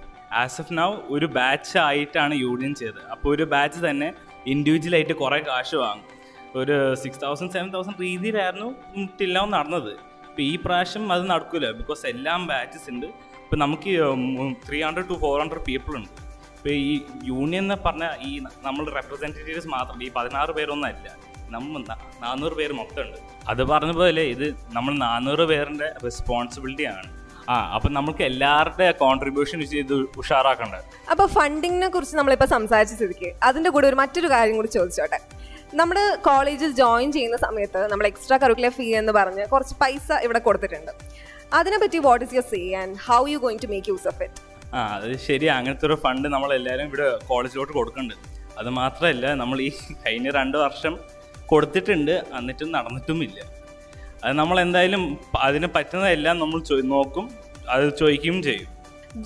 ആസ് 0.43 0.59
ഓഫ് 0.63 0.75
നൗ 0.81 0.91
ഒരു 1.17 1.27
ബാച്ച് 1.39 1.77
ആയിട്ടാണ് 1.89 2.35
യൂണിയൻ 2.47 2.75
ചെയ്തത്. 2.81 3.01
അപ്പോൾ 3.15 3.31
ഒരു 3.37 3.47
ബാച്ച് 3.55 3.81
തന്നെ 3.89 4.09
ഇൻഡിവിജ്വലായിട്ട് 4.55 5.15
കുറേ 5.23 5.39
കാശ് 5.51 5.77
വാങ്ങും. 5.85 6.11
ഒരു 6.61 6.75
സിക്സ് 7.03 7.21
തൗസൻഡ് 7.23 7.53
സെവൻ 7.55 7.69
തൗസൻഡ് 7.75 8.01
രീതിയിലായിരുന്നു 8.09 8.69
ടില്ലാം 9.21 9.49
നടന്നത്. 9.57 9.93
ഇപ്പോൾ 10.29 10.43
ഈ 10.51 10.55
പ്രാവശ്യം 10.65 11.05
അത് 11.15 11.25
നടക്കില്ല 11.31 11.69
ബിക്കോസ് 11.81 12.03
എല്ലാം 12.13 12.41
ബാച്ചസ് 12.51 12.89
ഉണ്ട്. 12.93 13.09
ഇപ്പം 13.45 13.59
നമുക്ക് 13.65 13.93
three 14.67 14.79
hundred 14.87 15.09
to 15.11 15.17
four 15.25 15.35
hundred 15.43 15.65
people 15.71 15.95
ഉണ്ട്. 16.01 16.13
ഇപ്പോൾ 16.57 16.75
ഈ 16.91 16.95
യൂണിയൻ 17.31 17.65
എന്ന് 17.65 17.77
പറഞ്ഞാൽ 17.87 18.13
ഈ 18.29 18.31
നമ്മൾ 18.67 18.85
റെപ്രസെന്റേറ്റീവ്സ് 18.99 19.71
മാത്രം 19.77 19.99
ഈ 20.07 20.11
പതിനാറ് 20.17 20.53
പേരൊന്നും 20.59 20.89
അല്ല 20.93 21.09
നമ്മൾ 21.55 21.81
നാനൂറ് 22.25 22.55
പേര് 22.61 22.75
മൊത്തമുണ്ട്. 22.81 23.19
അത് 23.53 23.63
പറഞ്ഞ 23.73 23.93
പോലെ 24.01 24.23
ഇത് 24.35 24.47
നമ്മൾ 24.77 24.93
നാനൂറ് 25.07 25.45
പേരുടെ 25.51 25.89
റെസ്പോൺസിബിലിറ്റി 26.07 26.87
ആണ്. 26.95 27.09
ആ 27.53 27.55
അപ്പൊ 27.77 27.89
നമുക്ക് 27.97 28.23
എല്ലാവരുടെ 28.31 28.87
കോൺട്രിബ്യൂഷൻ 29.01 29.59
ചെയ്ത് 29.73 29.95
ഉഷാറാക്കേണ്ടത് 30.21 30.85
അപ്പോൾ 31.13 31.27
ഫണ്ടിങ്ങിനെ 31.37 31.89
കുറിച്ച് 31.95 32.15
നമ്മളിപ്പോ 32.19 32.47
സംസാരിച്ച 32.57 33.27
അതിന്റെ 33.49 33.71
കൂടെ 33.75 33.87
ഒരു 33.91 33.99
മറ്റൊരു 34.03 34.29
കാര്യം 34.35 34.57
കൂടി 34.61 34.71
ചോദിച്ചോട്ടെ? 34.79 35.19
നമ്മുടെ 35.79 36.03
കോളേജിൽ 36.27 36.71
ജോയിൻ 36.81 37.09
ചെയ്യുന്ന 37.15 37.37
സമയത്ത് 37.45 37.81
നമ്മൾ 37.93 38.07
എക്സ്ട്രാ 38.09 38.37
കറിക്കുലർ 38.43 38.73
ഫീ 38.77 38.85
എന്ന് 38.99 39.13
പറഞ്ഞ് 39.17 39.45
കുറച്ച് 39.53 39.75
പൈസ 39.81 40.09
ഇവിടെ 40.25 40.41
കൊടുത്തിട്ടുണ്ട്. 40.45 40.93
അതിനെപ്പറ്റി 41.59 41.99
what 42.07 42.23
is 42.27 42.35
your 42.37 42.47
say 42.53 42.61
and 42.81 42.95
how 43.07 43.19
you 43.33 43.39
going 43.45 43.63
to 43.65 43.69
make 43.73 43.89
use 43.93 44.07
of 44.11 44.23
it 44.27 44.41
ആ 44.77 44.81
അത് 44.97 45.09
ശരി. 45.27 45.47
അങ്ങനത്തെ 45.57 45.87
ഒരു 45.89 45.97
ഫണ്ട് 46.05 46.27
നമ്മൾ 46.35 46.51
എല്ലാവരും 46.59 46.87
ഇവിടെ 46.91 47.09
കോളേജിലോട്ട് 47.31 47.73
കൊടുക്കുന്നുണ്ട്. 47.79 48.29
അത് 48.61 48.71
മാത്രമല്ല 48.81 49.27
നമ്മൾ 49.43 49.59
ഈ 49.69 49.71
കഴിഞ്ഞ 50.05 50.29
രണ്ട് 50.39 50.57
വർഷം 50.65 50.95
കൊടുത്തിട്ടുണ്ട്. 51.53 52.15
എന്നിട്ടും 52.39 52.71
നടന്നിട്ടുമില്ല. 52.77 53.39
അത് 54.25 54.35
നമ്മൾ 54.43 54.57
എന്തായാലും 54.67 55.03
അതിന് 55.49 55.71
പറ്റുന്നതെല്ലാം 55.79 56.39
നമ്മൾ 56.43 56.61
നോക്കും. 56.95 57.27
അത് 57.75 57.85
ചോദിക്കുകയും 58.03 58.39
ചെയ്യും. 58.49 58.71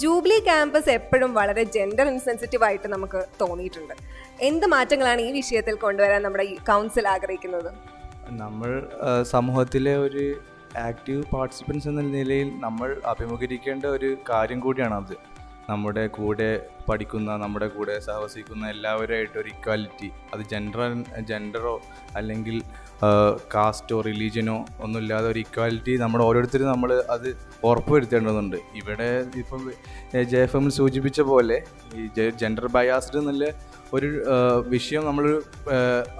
ജൂബിലി 0.00 0.38
ക്യാമ്പസ് 0.46 0.90
എപ്പോഴും 0.98 1.30
വളരെ 1.40 1.62
ജെൻഡർ 1.74 2.06
ഇൻസെൻസിറ്റീവ് 2.14 2.64
ആയിട്ട് 2.68 2.88
നമുക്ക് 2.94 3.20
തോന്നിയിട്ടുണ്ട്. 3.42 3.94
എന്ത് 4.42 4.66
മാറ്റങ്ങളാണ് 4.66 5.20
ഈ 5.20 5.32
വിഷയത്തിൽ 5.32 5.74
കൊണ്ടുവരാൻ 5.74 6.22
നമ്മുടെ 6.22 6.44
കൗൺസിൽ 6.66 7.08
ആഗ്രഹിക്കുന്നത്? 7.08 7.70
നമ്മൾ 8.30 8.88
സമൂഹത്തിലെ 9.22 9.96
ഒരു 9.96 10.24
ആക്റ്റീവ് 10.78 11.22
പാർട്ടിസിപ്പൻസ് 11.32 11.88
എന്ന 11.88 12.00
നിലയിൽ 12.00 12.60
നമ്മൾ 12.60 13.00
അഭിമുഖീകരിക്കേണ്ട 13.06 13.84
ഒരു 13.86 14.18
കാര്യം 14.30 14.60
കൂടിയാണത് 14.60 15.14
നമ്മുടെ 15.70 16.04
കൂടെ 16.16 16.48
പഠിക്കുന്ന 16.88 17.30
നമ്മുടെ 17.42 17.66
കൂടെ 17.74 17.94
സഹവസിക്കുന്ന 18.06 18.64
എല്ലാവരുമായിട്ട് 18.74 19.36
ഒരു 19.42 19.48
ഇക്വാലിറ്റി 19.54 20.08
അത് 20.32 20.42
ജെൻഡർ 20.52 20.82
ജെൻഡറോ 21.30 21.74
അല്ലെങ്കിൽ 22.18 22.56
കാസ്റ്റോ 23.54 23.96
റിലീജിയനോ 24.08 24.56
ഒന്നുമില്ലാതെ 24.84 25.26
ഒരു 25.32 25.40
ഇക്വാലിറ്റി 25.46 25.92
നമ്മൾ 26.02 26.20
ഓരോരുത്തരും 26.28 26.70
നമ്മൾ 26.74 26.92
അത് 27.14 27.28
ഉറപ്പുവരുത്തേണ്ടതുണ്ട്. 27.70 28.58
ഇവിടെ 28.80 29.08
ഇപ്പം 29.42 29.62
ജെ 30.32 30.40
എഫ് 30.46 30.56
എമ്മിൽ 30.60 30.74
സൂചിപ്പിച്ച 30.78 31.20
പോലെ 31.32 31.58
ഈ 31.98 32.06
ജെൻഡർ 32.42 32.66
ബയാസ്ഡ് 32.76 33.20
എന്നുള്ള 33.22 33.50
ഒരു 33.96 34.08
വിഷയം 34.74 35.02
നമ്മൾ 35.08 35.26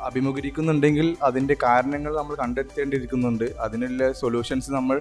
അഭിമുഖീകരിക്കുന്നുണ്ടെങ്കിൽ 0.08 1.08
അതിന്റെ 1.28 1.54
കാരണങ്ങൾ 1.64 2.12
നമ്മൾ 2.20 2.34
കണ്ടെത്തേണ്ടിയിരിക്കുന്നുണ്ട്. 2.42 3.46
അതിനുള്ള 3.64 4.12
സൊല്യൂഷൻസ് 4.22 4.70
നമ്മൾ 4.78 4.98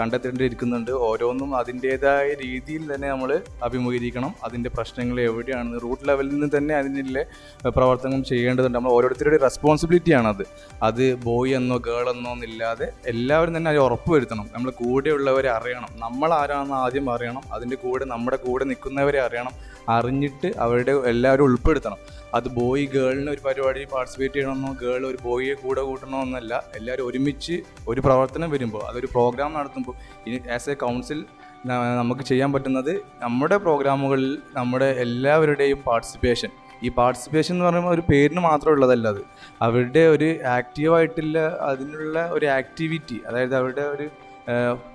കണ്ടെത്തേണ്ടിയിരിക്കുന്നുണ്ട്. 0.00 0.90
ഓരോന്നും 0.90 1.56
അതിന്റേതായ 1.56 2.28
രീതിയിൽ 2.34 2.94
തന്നെ 2.94 3.08
നമ്മൾ 3.08 3.40
അഭിമുഖീകരിക്കണം. 3.62 4.34
അതിന്റെ 4.44 4.70
പ്രശ്നങ്ങൾ 4.70 5.20
എവിടെയാണെന്ന് 5.20 5.78
റൂട്ട് 5.82 6.08
ലെവലിൽ 6.08 6.28
നിന്ന് 6.28 6.56
തന്നെ 6.56 6.74
അതിനുള്ള 6.74 7.24
പ്രവർത്തനം 7.68 8.24
ചെയ്യേണ്ടതുണ്ട്. 8.24 8.78
നമ്മൾ 8.78 8.92
ഓരോരുത്തരുടെ 8.92 9.36
റെസ്പോൺസിബിലിറ്റിയാണത്. 9.36 10.44
അത് 10.82 11.14
ബോയ് 11.14 11.54
എന്നോ 11.54 11.76
ഗേൾ 11.76 12.08
എന്നോ 12.10 12.32
എന്നില്ലാതെ 12.32 12.92
എല്ലാവരും 13.06 13.56
തന്നെ 13.56 13.68
അത് 13.68 13.78
ഉറപ്പുവരുത്തണം. 13.78 14.48
നമ്മൾ 14.52 14.70
കൂടെയുള്ളവരെ 14.70 15.50
അറിയണം. 15.50 15.88
നമ്മൾ 15.96 16.32
ആരാണെന്ന് 16.32 16.74
ആദ്യം 16.74 17.10
അറിയണം. 17.10 17.42
അതിന്റെ 17.52 17.76
കൂടെ 17.76 18.04
നമ്മുടെ 18.04 18.36
കൂടെ 18.36 18.64
നിൽക്കുന്നവരെ 18.64 19.20
അറിയണം. 19.20 19.52
അറിഞ്ഞിട്ട് 19.88 20.48
അവരുടെ 20.58 20.92
എല്ലാവരും 21.04 21.44
ഉൾപ്പെടുത്തണം. 21.44 21.98
അത് 22.34 22.48
ബോയ് 22.48 22.86
ഗേളിന് 22.86 23.30
ഒരു 23.30 23.42
പരിപാടി 23.44 23.84
പാർട്ടിസിപ്പേറ്റ് 23.92 24.34
ചെയ്യണമെന്നോ 24.34 24.72
ഗേൾ 24.80 25.02
ഒരു 25.06 25.18
ബോയിയെ 25.22 25.54
കൂടെ 25.54 25.82
കൂട്ടണമെന്നല്ല 25.82 26.62
എല്ലാവരും 26.74 27.06
ഒരുമിച്ച് 27.06 27.54
ഒരു 27.88 28.00
പ്രവർത്തനം 28.00 28.50
വരുമ്പോൾ 28.50 28.82
അതൊരു 28.90 29.06
പ്രോഗ്രാം 29.06 29.52
നടത്തുമ്പോൾ 29.52 29.94
ഇനി 30.26 30.40
ആസ് 30.50 30.70
എ 30.70 30.74
കൗൺസിൽ 30.74 31.20
നമുക്ക് 31.98 32.22
ചെയ്യാൻ 32.22 32.52
പറ്റുന്നത് 32.52 32.92
നമ്മുടെ 33.20 33.56
പ്രോഗ്രാമുകളിൽ 33.56 34.38
നമ്മുടെ 34.54 34.88
എല്ലാവരുടെയും 34.98 35.78
പാർട്ടിസിപ്പേഷൻ 35.86 36.50
ഈ 36.84 36.88
പാർട്ടിസിപ്പേഷൻ 36.88 37.54
എന്ന് 37.54 37.64
പറയുമ്പോൾ 37.64 37.90
ഒരു 37.90 38.02
പേരിന് 38.10 38.40
മാത്രമേ 38.40 38.72
ഉള്ളതല്ല 38.72 39.08
അത്. 39.08 39.22
അവരുടെ 39.62 40.02
ഒരു 40.06 40.28
ആക്റ്റീവായിട്ടുള്ള 40.58 41.38
അതിനുള്ള 41.60 42.26
ഒരു 42.30 42.46
ആക്ടിവിറ്റി 42.46 43.16
അതായത് 43.28 43.56
അവരുടെ 43.56 43.84
ഒരു 43.88 44.06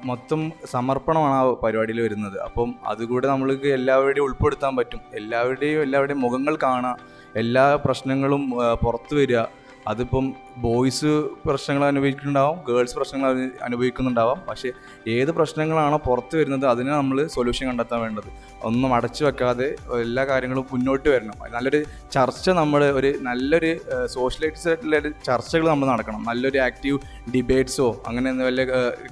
മൊത്തം 0.05 0.51
സമർപ്പണമാണ് 0.65 1.33
ആ 1.33 1.43
പരിപാടിയിൽ 1.63 2.01
വരുന്നത്. 2.01 2.37
അപ്പം 2.41 2.75
അതുകൂടെ 2.87 3.27
നമ്മൾക്ക് 3.27 3.67
എല്ലാവരുടെയും 3.67 4.23
ഉൾപ്പെടുത്താൻ 4.23 4.75
പറ്റും. 4.75 5.01
എല്ലാവരുടെയും 5.13 5.81
എല്ലാവരുടെയും 5.81 6.21
മുഖങ്ങൾ 6.21 6.57
കാണാം 6.63 6.97
എല്ലാ 7.35 7.75
പ്രശ്നങ്ങളും 7.75 8.51
പുറത്തു 8.83 9.15
വരിക. 9.15 9.41
അതിപ്പം 9.87 10.33
ബോയ്സ് 10.57 11.05
പ്രശ്നങ്ങൾ 11.45 11.85
അനുഭവിക്കുന്നുണ്ടാവും 11.85 12.75
ഗേൾസ് 12.75 12.95
പ്രശ്നങ്ങൾ 12.95 13.29
അനു- 13.29 13.49
അനുഭവിക്കുന്നുണ്ടാവാം. 13.61 14.41
പക്ഷേ 14.49 14.71
ഏത് 15.07 15.31
പ്രശ്നങ്ങളാണോ 15.31 15.97
പുറത്ത് 15.97 16.37
വരുന്നത് 16.37 16.65
അതിന് 16.65 16.89
നമ്മൾ 16.89 17.27
സൊല്യൂഷൻ 17.27 17.67
കണ്ടെത്താൻ 17.67 17.99
വേണ്ടത്. 17.99 18.23
ഒന്നും 18.63 18.93
അടച്ചു 18.93 19.25
വെക്കാതെ 19.25 19.75
എല്ലാ 20.01 20.25
കാര്യങ്ങളും 20.25 20.65
മുന്നോട്ട് 20.71 21.09
വരണം. 21.09 21.33
നല്ലൊരു 21.51 21.83
ചർച്ച 22.11 22.49
നമ്മൾ 22.49 22.85
ഒരു 22.85 23.13
നല്ലൊരു 23.21 23.77
സോഷ്യലൈറ്റ്സ് 24.05 24.67
ആയിട്ടുള്ള 24.67 24.99
ചർച്ചകൾ 24.99 25.69
നമ്മൾ 25.69 25.85
നടക്കണം. 25.87 26.23
നല്ലൊരു 26.23 26.57
ആക്റ്റീവ് 26.57 26.99
ഡിബേറ്റ്സോ 27.35 28.03
അങ്ങനെ 28.07 28.31
വല്ല 28.31 28.65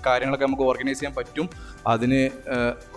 കാര്യങ്ങളൊക്കെ 0.05 0.45
നമുക്ക് 0.45 0.63
ഓർഗനൈസ് 0.63 0.99
ചെയ്യാൻ 0.99 1.15
പറ്റും. 1.15 1.49
അതിന് 1.87 2.29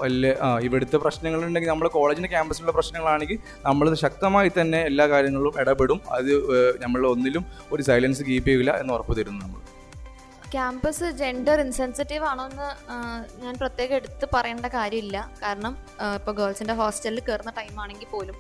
വല്ല 0.01 0.37
ഇവിടുത്തെ 0.61 0.97
പ്രശ്നങ്ങളുണ്ടെങ്കിൽ 0.97 1.69
നമ്മൾ 1.69 1.89
കോളേജിന്റെ 1.89 2.29
ക്യാമ്പസിലുള്ള 2.29 2.73
പ്രശ്നങ്ങളാണെങ്കിൽ 2.73 3.39
നമ്മൾ 3.65 3.95
ശക്തമായി 3.95 4.51
തന്നെ 4.61 4.79
എല്ലാ 4.79 5.09
കാര്യങ്ങളും 5.09 5.53
ഇടപെടും. 5.61 6.01
അത് 6.11 6.33
നമ്മൾ 6.83 7.07
ഒന്നിലും 7.07 7.45
ഒരു 7.73 7.83
സൈലൻസ് 7.83 8.23
കീപ്പ് 8.35 8.51
ചെയ്യില്ല 8.51 8.75
എന്ന് 8.83 8.95
ഉറപ്പ് 8.99 9.17
തരുന്നു 9.21 9.43
നമ്മൾ 9.45 9.61
ക്യാമ്പസ് 10.55 11.07
ജെൻഡർ 11.21 11.59
ഇൻസെൻസിറ്റീവ് 11.63 12.25
ആണോ 12.31 12.43
എന്ന് 12.51 12.67
ഞാൻ 13.45 13.55
പ്രത്യേകം 13.63 13.95
എടുത്ത് 14.01 14.27
പറയേണ്ട 14.35 14.67
കാര്യമില്ല. 14.77 15.19
കാരണം 15.41 15.73
ഇപ്പോൾ 16.19 16.35
ഗേൾസിന്റെ 16.41 16.75
ഹോസ്റ്റലിൽ 16.81 17.21
കയറുന്ന 17.29 17.53
ടൈം 17.59 17.75
ആണെങ്കിൽ 17.85 18.09
പോലും 18.13 18.37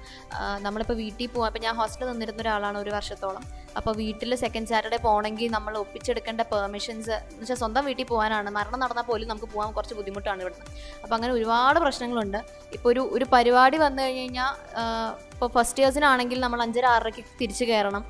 നമ്മളിപ്പോൾ 0.66 0.96
വീട്ടിൽ 1.02 1.28
പോകാം 1.34 1.48
ഇപ്പോൾ 1.50 1.62
ഞാൻ 1.66 1.74
ഹോസ്റ്റലിൽ 1.80 2.10
നിന്നിരുന്ന 2.12 2.42
ഒരാളാണ് 2.44 2.78
ഒരു 2.84 2.92
വർഷത്തോളം. 2.96 3.44
അപ്പോൾ 3.78 3.93
വീട്ടിൽ 4.00 4.31
സെക്കൻഡ് 4.43 4.69
സാറ്റർഡേ 4.71 4.99
പോകണമെങ്കിൽ 5.07 5.50
നമ്മൾ 5.57 5.73
ഒപ്പിച്ചെടുക്കേണ്ട 5.83 6.43
പെർമിഷൻസ് 6.52 7.12
എന്ന് 7.16 7.40
വെച്ചാൽ 7.40 7.59
സ്വന്തം 7.62 7.85
വീട്ടിൽ 7.88 8.07
പോകാനാണ് 8.12 8.50
മരണം 8.59 8.81
നടന്നാൽ 8.85 9.07
പോലും 9.11 9.28
നമുക്ക് 9.33 9.49
പോകാൻ 9.54 9.71
കുറച്ച് 9.78 9.97
ബുദ്ധിമുട്ടാണ് 9.99 10.40
ഇവിടുന്ന്. 10.45 10.66
അപ്പോൾ 11.02 11.16
അങ്ങനെ 11.19 11.33
ഒരുപാട് 11.38 11.78
പ്രശ്നങ്ങളുണ്ട്. 11.85 12.40
ഇപ്പോൾ 12.76 12.90
ഒരു 12.93 13.04
ഒരു 13.16 13.26
പരിപാടി 13.35 13.81
വന്നു 13.85 14.00
കഴിഞ്ഞ് 14.04 14.23
കഴിഞ്ഞാൽ 14.25 14.52
ഇപ്പോൾ 15.35 15.49
ഫസ്റ്റ് 15.57 15.81
ഇയേഴ്സിനാണെങ്കിൽ 15.83 16.38
നമ്മൾ 16.45 16.61
അഞ്ചര 16.66 16.87
ആറരയ്ക്ക് 16.95 17.23
തിരിച്ച് 17.40 17.64
കയറണം 17.71 18.04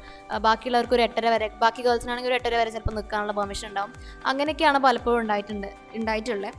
ബാക്കിയുള്ളവർക്ക് 0.46 0.94
ഒരു 0.98 1.04
എട്ടര 1.08 1.26
വരെ 1.34 1.46
ബാക്കി 1.64 1.82
ഗേൾസിനാണെങ്കിൽ 1.86 2.30
ഒരു 2.32 2.38
എട്ടര 2.40 2.54
വരെ 2.60 2.70
ചിലപ്പോൾ 2.74 2.94
നിൽക്കാനുള്ള 2.98 3.34
പെർമിഷൻ 3.40 3.68
ഉണ്ടാവും. 3.70 3.92
അങ്ങനെയൊക്കെയാണ് 4.30 4.80
പലപ്പോഴും 4.86 5.20
ഉണ്ടായിട്ടുണ്ട് 5.24 5.68
ഉണ്ടായിട്ടുള്ളത് 5.98 6.52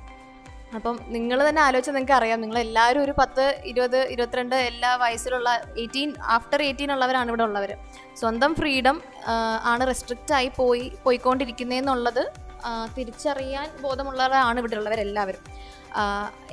അപ്പം 0.78 0.96
നിങ്ങൾ 1.16 1.38
തന്നെ 1.48 1.62
ആലോചിച്ച് 1.62 1.92
നിങ്ങൾക്ക് 1.92 2.16
അറിയാം. 2.18 2.40
നിങ്ങൾ 2.44 2.58
എല്ലാവരും 2.60 3.02
ഒരു 3.04 3.14
പത്ത് 3.20 3.46
ഇരുപത് 3.72 4.00
ഇരുപത്തിരണ്ട് 4.14 4.56
എല്ലാ 4.56 4.92
വയസ്സിലുള്ള 5.04 5.50
എയ്റ്റീൻ 5.84 6.10
ആഫ്റ്റർ 6.36 6.62
എയ്റ്റീൻ 6.68 6.92
ഉള്ളവരാണ് 6.96 7.30
ഇവിടെ 7.32 7.44
ഉള്ളവർ. 7.44 7.72
സ്വന്തം 8.22 8.52
ഫ്രീഡം 8.56 8.98
ആണ് 9.72 9.88
റെസ്ട്രിക്റ്റ് 9.92 10.36
ആയി 10.40 10.52
പോയി 10.58 10.86
പോയിക്കൊണ്ടിരിക്കുന്നതെന്നുള്ളത് 11.06 12.24
തിരിച്ചറിയാൻ 12.98 13.68
ബോധമുള്ളവരാണ് 13.82 14.60
ഇവിടെ 14.60 14.76
ഉള്ളവരെല്ലാവരും. 14.82 15.44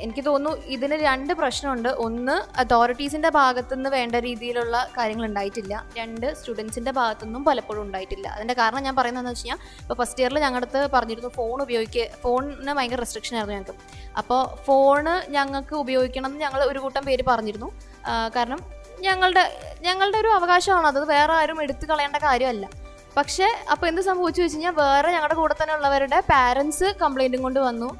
എനിക്ക് 0.04 0.22
തോന്നുന്നു 0.26 0.52
ഇതിന് 0.74 0.96
രണ്ട് 1.08 1.32
പ്രശ്നമുണ്ട്. 1.40 1.88
ഒന്ന് 2.04 2.34
അതോറിറ്റീസിന്റെ 2.62 3.30
ഭാഗത്തുനിന്ന് 3.36 3.90
വേണ്ട 3.96 4.16
രീതിയിലുള്ള 4.26 4.76
കാര്യങ്ങൾ 4.98 5.24
ഉണ്ടായിട്ടില്ല. 5.28 5.74
രണ്ട് 5.98 6.26
സ്റ്റുഡൻസിന്റെ 6.38 6.92
ഭാഗത്തുനിന്നും 6.98 7.44
പലപ്പോഴും 7.48 7.82
ഉണ്ടായിട്ടില്ല. 7.86 8.26
അതിന്റെ 8.36 8.54
കാരണം 8.60 8.82
ഞാൻ 8.86 8.96
പറയുന്നതെന്ന് 9.00 9.32
വെച്ച് 9.32 9.46
കഴിഞ്ഞാൽ 9.46 9.80
ഇപ്പോൾ 9.82 9.98
ഫസ്റ്റ് 10.02 10.22
ഇയറിൽ 10.22 10.40
ഞങ്ങളുടെ 10.44 10.68
അടുത്ത് 10.70 10.92
പറഞ്ഞിരുന്നു 10.96 11.30
ഫോൺ 11.38 11.56
ഉപയോഗിക്കുക 11.66 12.06
ഫോണിന് 12.22 12.74
ഭയങ്കര 12.78 13.00
റെസ്ട്രിക്ഷൻ 13.04 13.36
ആയിരുന്നു 13.36 13.56
ഞങ്ങൾക്ക് 13.58 13.74
അപ്പോൾ 14.22 14.42
ഫോണ് 14.68 15.14
ഞങ്ങൾക്ക് 15.36 15.74
ഉപയോഗിക്കണം 15.84 16.30
എന്ന് 16.30 16.40
ഞങ്ങൾ 16.44 16.62
ഒരു 16.70 16.78
കൂട്ടം 16.84 17.02
പേര് 17.08 17.24
പറഞ്ഞിരുന്നു. 17.32 17.70
കാരണം 18.36 18.62
ഞങ്ങളുടെ 19.06 19.44
ഞങ്ങളുടെ 19.88 20.18
ഒരു 20.22 20.30
അവകാശമാണ്. 20.38 20.86
അത് 20.92 21.08
വേറെ 21.14 21.32
ആരും 21.40 21.58
എടുത്തു 21.62 21.84
കളയേണ്ട 21.90 22.18
കാര്യമല്ല. 22.28 22.66
പക്ഷേ 23.16 23.46
അപ്പോൾ 23.72 23.86
എന്ത് 23.88 24.02
സംഭവിച്ചു 24.08 24.40
വെച്ച് 24.42 24.56
കഴിഞ്ഞാൽ 24.56 24.74
വേറെ 24.84 25.08
ഞങ്ങളുടെ 25.14 25.36
കൂടെ 25.40 25.54
തന്നെ 25.58 25.74
ഉള്ളവരുടെ 25.78 26.18
പാരൻസ് 26.32 26.86
കംപ്ലൈന്റും 27.02 27.42
കൊണ്ട് 27.46 27.60
വന്നു. 27.60 27.90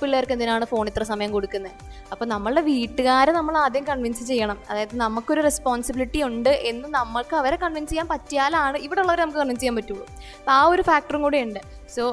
പിള്ളേർക്ക് 0.00 0.34
എന്തിനാണ് 0.36 0.64
ഫോൺ 0.72 0.84
ഇത്ര 0.90 1.02
സമയം 1.12 1.30
കൊടുക്കുന്നത് 1.36 1.72
അപ്പോൾ 2.12 2.26
നമ്മളുടെ 2.32 2.62
വീട്ടുകാരെ 2.70 3.32
നമ്മൾ 3.38 3.54
ആദ്യം 3.64 3.84
കൺവിൻസ് 3.90 4.24
ചെയ്യണം. 4.30 4.58
അതായത് 4.70 4.94
നമുക്കൊരു 5.04 5.40
റെസ്പോൺസിബിലിറ്റി 5.48 6.20
ഉണ്ട് 6.28 6.52
എന്ന് 6.70 6.88
നമ്മൾക്ക് 6.98 7.34
അവരെ 7.40 7.56
കൺവിൻസ് 7.62 7.90
ചെയ്യാൻ 7.92 8.08
പറ്റിയാലാണ് 8.14 8.76
ഇവിടെ 8.86 9.00
ഉള്ളവരെ 9.02 9.22
നമുക്ക് 9.24 9.40
കൺവിൻസ് 9.42 9.62
ചെയ്യാൻ 9.62 9.76
പറ്റുള്ളൂ. 9.78 10.06
അപ്പോൾ 10.40 10.54
ആ 10.58 10.62
ഒരു 10.72 10.82
ഫാക്ടറും 10.88 11.22
കൂടെ 11.26 11.40
ഉണ്ട്. 11.46 11.60
സോ 11.94 12.04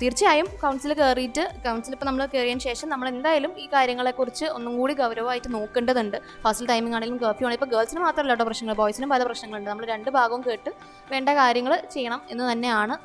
തീർച്ചയായും 0.00 0.46
കൗൺസിൽ 0.62 0.92
കയറിയിട്ട് 1.00 1.42
കൗൺസിൽ 1.66 1.92
ഇപ്പോൾ 1.96 2.08
നമ്മൾ 2.08 2.22
കയറിയതിന് 2.32 2.64
ശേഷം 2.68 2.88
നമ്മൾ 2.92 3.06
എന്തായാലും 3.12 3.52
ഈ 3.64 3.66
കാര്യങ്ങളെക്കുറിച്ച് 3.74 4.46
ഒന്നും 4.56 4.72
കൂടി 4.78 4.94
ഗൗരവമായിട്ട് 5.02 5.50
നോക്കേണ്ടതുണ്ട്. 5.56 6.18
ഹോസ്റ്റൽ 6.44 6.68
ടൈമിംഗ് 6.72 6.96
ആണെങ്കിലും 6.98 7.20
കർഫ്യൂ 7.24 7.46
ആണെങ്കിലും 7.48 7.68
ഇപ്പോൾ 7.68 7.76
ഗേൾസിന് 7.76 8.02
മാത്രമല്ല 8.06 8.34
കേട്ടോ 8.34 8.46
പ്രശ്നങ്ങൾ. 8.50 8.76
ബോയ്സിനും 8.82 9.10
പല 9.14 9.22
പ്രശ്നങ്ങളുണ്ട്. 9.28 9.70
നമ്മൾ 9.70 9.86
രണ്ട് 9.94 10.10
ഭാഗവും 10.18 10.42
കേട്ട് 10.48 10.72
വേണ്ട 11.12 11.28
കാര്യങ്ങൾ 11.40 11.74
ചെയ്യണം 11.94 12.22
എന്ന് 12.34 12.44
തന്നെയാണ് 12.52 12.96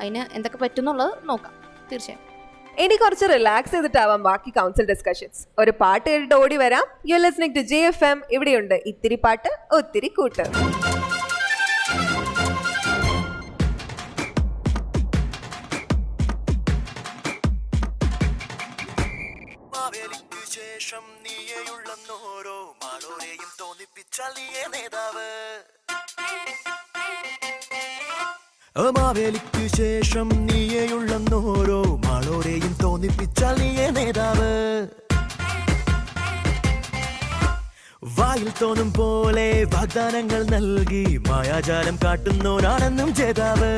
അതിന് 0.00 0.24
എന്തൊക്കെ 0.38 0.60
പറ്റുന്നുള്ളത് 0.64 1.12
നോക്കാം. 1.30 1.54
തീർച്ചയായും. 1.90 2.22
ഇനി 2.82 2.96
കുറച്ച് 2.96 3.26
റിലാക്സ് 3.32 3.72
ചെയ്തിട്ടാവാം 3.72 4.22
ബാക്കി 4.22 4.50
കൗൺസിൽ 4.50 4.86
ഡിസ്കഷൻസ് 4.92 5.46
ഒരു 5.58 5.72
പാട്ട് 5.80 6.10
കേട്ടിട്ട് 6.10 6.34
ഓടി 6.34 6.56
വരാം. 6.56 6.84
You 7.06 7.16
listening 7.16 7.56
to 7.56 7.60
J 7.60 7.76
F 7.76 8.04
M 8.04 8.22
ഇവിടെയുണ്ട് 8.30 8.74
ഇത്തിരി 8.86 9.14
പാട്ട് 9.14 9.48
ഒത്തിരി 9.72 10.08
കൂട്ട്. 10.08 10.46
ശേഷം 20.54 21.04
നീയെയുള്ളോരോ 21.24 22.56
മാളോരെയും 22.82 23.50
തോന്നിപ്പിച്ചാൽ 23.60 24.30
നീയേ 24.38 24.64
നേതാവ്. 24.74 25.30
ആ 28.76 28.84
മാവേലിക്ക് 28.98 29.64
ശേഷം 29.76 30.28
നീയെയുള്ളോരോ 30.46 31.80
മാളോരെയും 32.34 32.76
തോന്നിപ്പിച്ചാൽ 32.82 33.54
നീയേ 33.58 33.90
നേതാവ്. 33.90 34.86
വായിൽ 38.18 38.52
തോന്നും 38.62 38.92
പോലെ 38.92 39.64
വാഗ്ദാനങ്ങൾ 39.64 40.44
നൽകി 40.44 41.20
മായാജാലം 41.28 41.98
കാട്ടുന്നോനാണെന്നും 42.04 43.14
ജേതാവ്. 43.14 43.74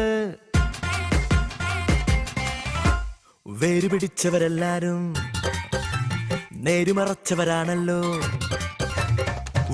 വേരുപിടിച്ചവരെല്ലാരും 3.46 5.14
നേരുമറച്ചവരാണല്ലോ. 6.52 8.00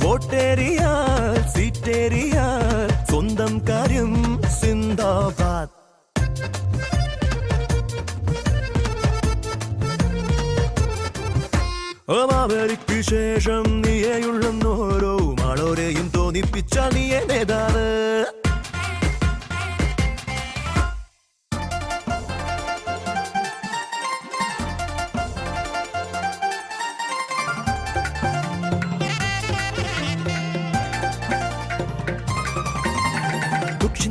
വോട്ടേറിയാൽ 0.03 1.49
സീറ്റേറിയാൽ 1.55 3.07
സ്വന്തം 3.11 3.69
കാര്യം 3.69 4.43
സിന്ദാബാദ്. 4.61 5.82
അമാവരിക്ക് 12.13 13.01
ശേഷം 13.01 13.83
നീയെയുള്ളോരോ 13.83 15.19
മാളോരെയും 15.19 16.11
തോന്നിപ്പിച്ച 16.17 16.79
നീയെ 16.79 17.21
നേതാവ്. 17.21 17.89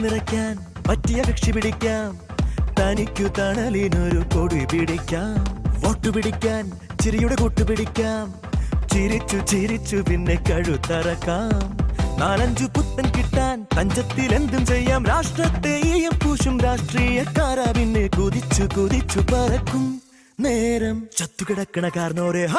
നിറയ്ക്കാൻ 0.02 0.58
പറ്റിയ 0.88 1.24
കക്ഷി 1.30 1.52
പിടിക്കാം. 1.52 2.20
തനിക്കു 2.80 3.24
തണലിനൊരു 3.24 4.24
കൊടി 4.36 4.66
പിടിക്കാം. 4.66 5.62
വോട്ട് 5.82 6.10
പിടിക്കാൻ 6.10 6.72
ചിരിയുടെ 7.04 7.36
കൂട്ടു 7.36 7.64
പിടിക്കാം. 7.64 8.34
ചിരിച്ചു 8.88 9.38
ചിരിച്ചു 9.38 9.96
പിന്നെ 9.96 10.36
കഴുത്തറക്കാം. 10.36 11.78
നാലഞ്ചു 12.20 12.66
പുത്തൻ 12.66 13.12
കിട്ടാൻ 13.18 13.66
തഞ്ചത്തിൽ 13.78 14.36
എന്തും 14.36 14.66
ചെയ്യാം. 14.66 15.06
രാഷ്ട്രത്തെയും 15.06 16.12
പൂശും 16.26 16.62
രാഷ്ട്രീയക്കാരാ. 16.62 17.72
പിന്നെ 17.72 18.08
കുതിച്ചു 18.08 18.64
കുതിച്ചു 18.78 19.20
പറക്കും. 19.20 20.02
നേരം 20.40 21.08
ചത്തുകിടക്കണ 21.18 21.90
കാരണോരെ 21.90 22.46
ഹ! 22.46 22.56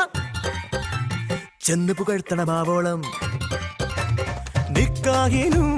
ചെന്ന് 1.61 1.92
പുകഴ്ത്തണമാവോളം 1.92 3.02
നിക്കാഹിനും 4.70 5.70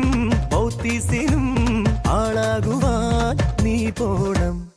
പൗത്തീസിനും 0.52 1.84
ആളാകുവാൻ 2.06 3.64
നീ 3.64 3.90
പോണം. 3.90 4.73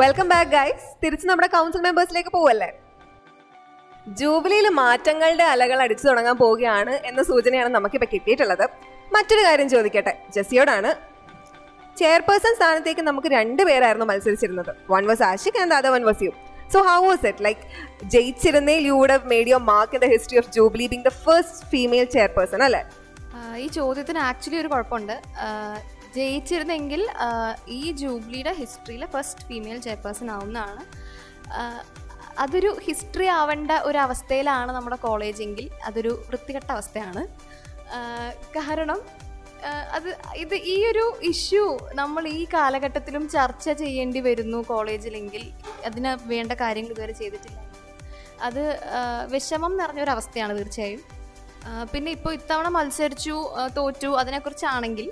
വെൽക്കം 0.00 0.26
ബാക്ക് 0.30 0.50
ഗൈസ് 0.54 0.88
തിരിച്ച് 1.02 1.26
നമ്മുടെ 1.28 1.46
കൗൺസിൽ 1.52 1.80
മെമ്പേഴ്സിലേക്ക് 1.84 2.32
പോവല്ലേ? 2.34 2.68
ജൂബിലിയിൽ 4.18 4.66
മാറ്റങ്ങളുടെ 4.78 5.44
അലകൾ 5.52 5.78
അടിച്ചു 5.84 6.04
തുടങ്ങാൻ 6.08 6.36
പോവുകയാണ് 6.42 6.94
എന്ന 7.08 7.20
സൂചനയാണ് 7.30 7.70
നമുക്കിപ്പോൾ 7.76 8.10
കിട്ടിയിട്ടുള്ളത്. 8.12 8.64
മറ്റൊരു 9.14 9.42
കാര്യം 9.46 9.68
ചോദിക്കട്ടെ. 9.74 10.14
ജെസ്സിയോടാണ്. 10.34 10.90
ചെയർപേഴ്സൺ 12.00 12.54
സ്ഥാനത്തേക്ക് 12.58 13.04
നമുക്ക് 13.10 13.28
രണ്ട് 13.36 13.62
പേരായിരുന്നു 13.70 14.06
മത്സരിച്ചിരുന്നത്. 14.12 14.72
One 14.94 15.04
was 15.10 15.24
Ashik 15.30 15.58
and 15.64 15.76
other 15.78 15.92
one 15.96 16.06
was 16.10 16.22
you 16.26 16.32
so 16.74 16.80
how 16.90 17.00
was 17.08 17.26
it 17.32 17.44
like 17.48 17.60
ജയിച്ചിരുന്നേ 18.14 18.78
you 18.88 18.96
would 19.00 19.14
have 19.16 19.28
made 19.34 19.48
your 19.54 19.64
mark 19.72 19.94
in 19.98 20.02
the 20.06 20.10
history 20.14 20.40
of 20.44 20.50
Jubilee 20.58 20.88
being 20.94 21.06
the 21.10 21.14
first 21.26 21.70
female 21.74 22.08
chairperson 22.16 22.62
അല്ലേ? 22.68 22.82
ഈ 23.64 23.68
ചോദ്യത്തിന് 23.78 24.20
ആക്ച്വലി 24.30 24.60
ഒരു 24.64 24.68
കുഴപ്പമുണ്ട്. 24.74 25.16
ജയിച്ചിരുന്നെങ്കിൽ 26.16 27.02
ഈ 27.78 27.82
ജൂബിലിയുടെ 28.00 28.52
ഹിസ്റ്ററിയിലെ 28.60 29.08
ഫസ്റ്റ് 29.14 29.46
ഫീമെയിൽ 29.48 29.78
ചെയർപേഴ്സൺ 29.86 30.28
ആവുന്നതാണ്. 30.36 30.82
അതൊരു 32.44 32.70
ഹിസ്റ്ററി 32.86 33.26
ആവേണ്ട 33.36 33.72
ഒരു 33.88 33.98
അവസ്ഥയിലാണ് 33.98 34.70
നമ്മുടെ 34.76 34.98
കോളേജെങ്കിൽ 35.06 35.66
അതൊരു 35.88 36.12
വൃത്തികെട്ട 36.28 36.68
അവസ്ഥയാണ്. 36.76 37.22
കാരണം 38.56 39.00
അത് 39.96 40.08
ഇത് 40.42 40.54
ഈ 40.72 40.74
ഒരു 40.90 41.04
ഇഷ്യൂ 41.30 41.64
നമ്മൾ 42.00 42.24
ഈ 42.38 42.42
കാലഘട്ടത്തിലും 42.54 43.24
ചർച്ച 43.36 43.68
ചെയ്യേണ്ടി 43.82 44.20
വരുന്നു 44.26 44.58
കോളേജിലെങ്കിൽ 44.72 45.44
അതിന് 45.88 46.10
വേണ്ട 46.32 46.52
കാര്യങ്ങൾ 46.62 46.92
ഇതുവരെ 46.94 47.14
ചെയ്തിട്ടില്ല. 47.20 47.58
അത് 48.48 48.62
വിഷമം 49.32 49.72
നിറഞ്ഞൊരവസ്ഥയാണ് 49.80 50.52
തീർച്ചയായും. 50.58 51.02
പിന്നെ 51.92 52.10
ഇപ്പോൾ 52.16 52.32
ഇത്തവണ 52.38 52.68
മത്സരിച്ചു 52.76 53.36
തോറ്റു 53.78 54.10
അതിനെക്കുറിച്ചാണെങ്കിൽ 54.20 55.08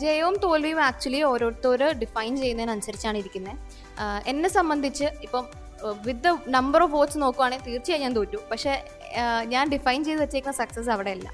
ജയവും 0.00 0.36
തോൽവിയും 0.44 0.80
ആക്ച്വലി 0.88 1.20
ഓരോരുത്തർ 1.32 1.84
ഡിഫൈൻ 2.02 2.36
ചെയ്യുന്നതിനനുസരിച്ചാണ് 2.42 3.18
ഇരിക്കുന്നത് 3.22 3.58
എന്നെ 4.32 4.48
സംബന്ധിച്ച് 4.58 5.06
ഇപ്പം 5.26 5.46
with 6.06 6.24
the 6.26 6.32
number 6.56 6.82
of 6.82 6.92
votes 6.96 7.18
നോക്കുവാണെങ്കിൽ 7.22 7.66
തീർച്ചയായും 7.70 8.02
ഞാൻ 8.04 8.12
തോറ്റു. 8.18 8.38
പക്ഷേ 8.50 8.72
ഞാൻ 9.54 9.64
ഡിഫൈൻ 9.74 10.00
ചെയ്ത് 10.04 10.20
വെച്ചേക്കുന്ന 10.22 10.56
സക്സസ് 10.62 10.90
അവിടെയല്ല. 10.94 11.28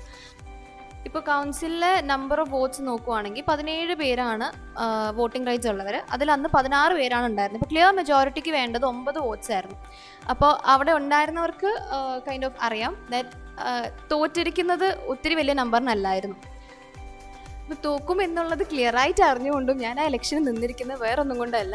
ഇപ്പോൾ 1.08 1.22
കൗൺസിലിലെ 1.28 1.92
നമ്പർ 2.10 2.38
ഓഫ് 2.40 2.50
വോട്ട്സ് 2.50 2.82
നോക്കുവാണെങ്കിൽ 2.88 3.44
പതിനേഴ് 3.48 3.94
പേരാണ് 4.02 4.46
വോട്ടിംഗ് 5.18 5.46
റൈറ്റ്സ് 5.48 5.70
ഉള്ളവർ 5.72 5.96
അതിൽ 6.14 6.28
അന്ന് 6.32 6.48
പതിനാറ് 6.56 6.94
പേരാണ് 7.00 7.26
ഉണ്ടായിരുന്നത് 7.30 7.60
ഇപ്പോൾ 7.60 7.72
ക്ലിയർ 7.72 7.90
മെജോറിറ്റിക്ക് 7.98 8.52
വേണ്ടത് 8.58 8.86
ഒമ്പത് 8.92 9.18
വോട്ട്സ് 9.18 9.52
ആയിരുന്നു. 9.52 9.78
അപ്പോൾ 10.32 10.52
അവിടെ 10.74 10.92
ഉണ്ടായിരുന്നവർക്ക് 10.92 11.72
കൈൻഡ് 12.28 12.46
ഓഫ് 12.46 12.58
അറിയാം 12.68 12.94
ദാറ്റ് 13.12 13.30
തോറ്റിരിക്കുന്നത് 14.12 14.88
ഒത്തിരി 15.14 15.34
വലിയ 15.40 15.54
നമ്പറിനല്ലായിരുന്നു 15.54 16.38
അപ്പോൾ 17.72 17.84
തോക്കും 17.90 18.18
എന്നുള്ളത് 18.22 18.62
ക്ലിയർ 18.70 18.94
ആയിട്ട് 19.02 19.22
അറിഞ്ഞുകൊണ്ടും 19.28 19.76
ഞാൻ 19.82 19.96
ആ 20.00 20.06
ഇലക്ഷന് 20.08 20.40
നിന്നിരിക്കുന്നത് 20.46 20.98
വേറൊന്നും 21.02 21.36
കൊണ്ടല്ല. 21.42 21.74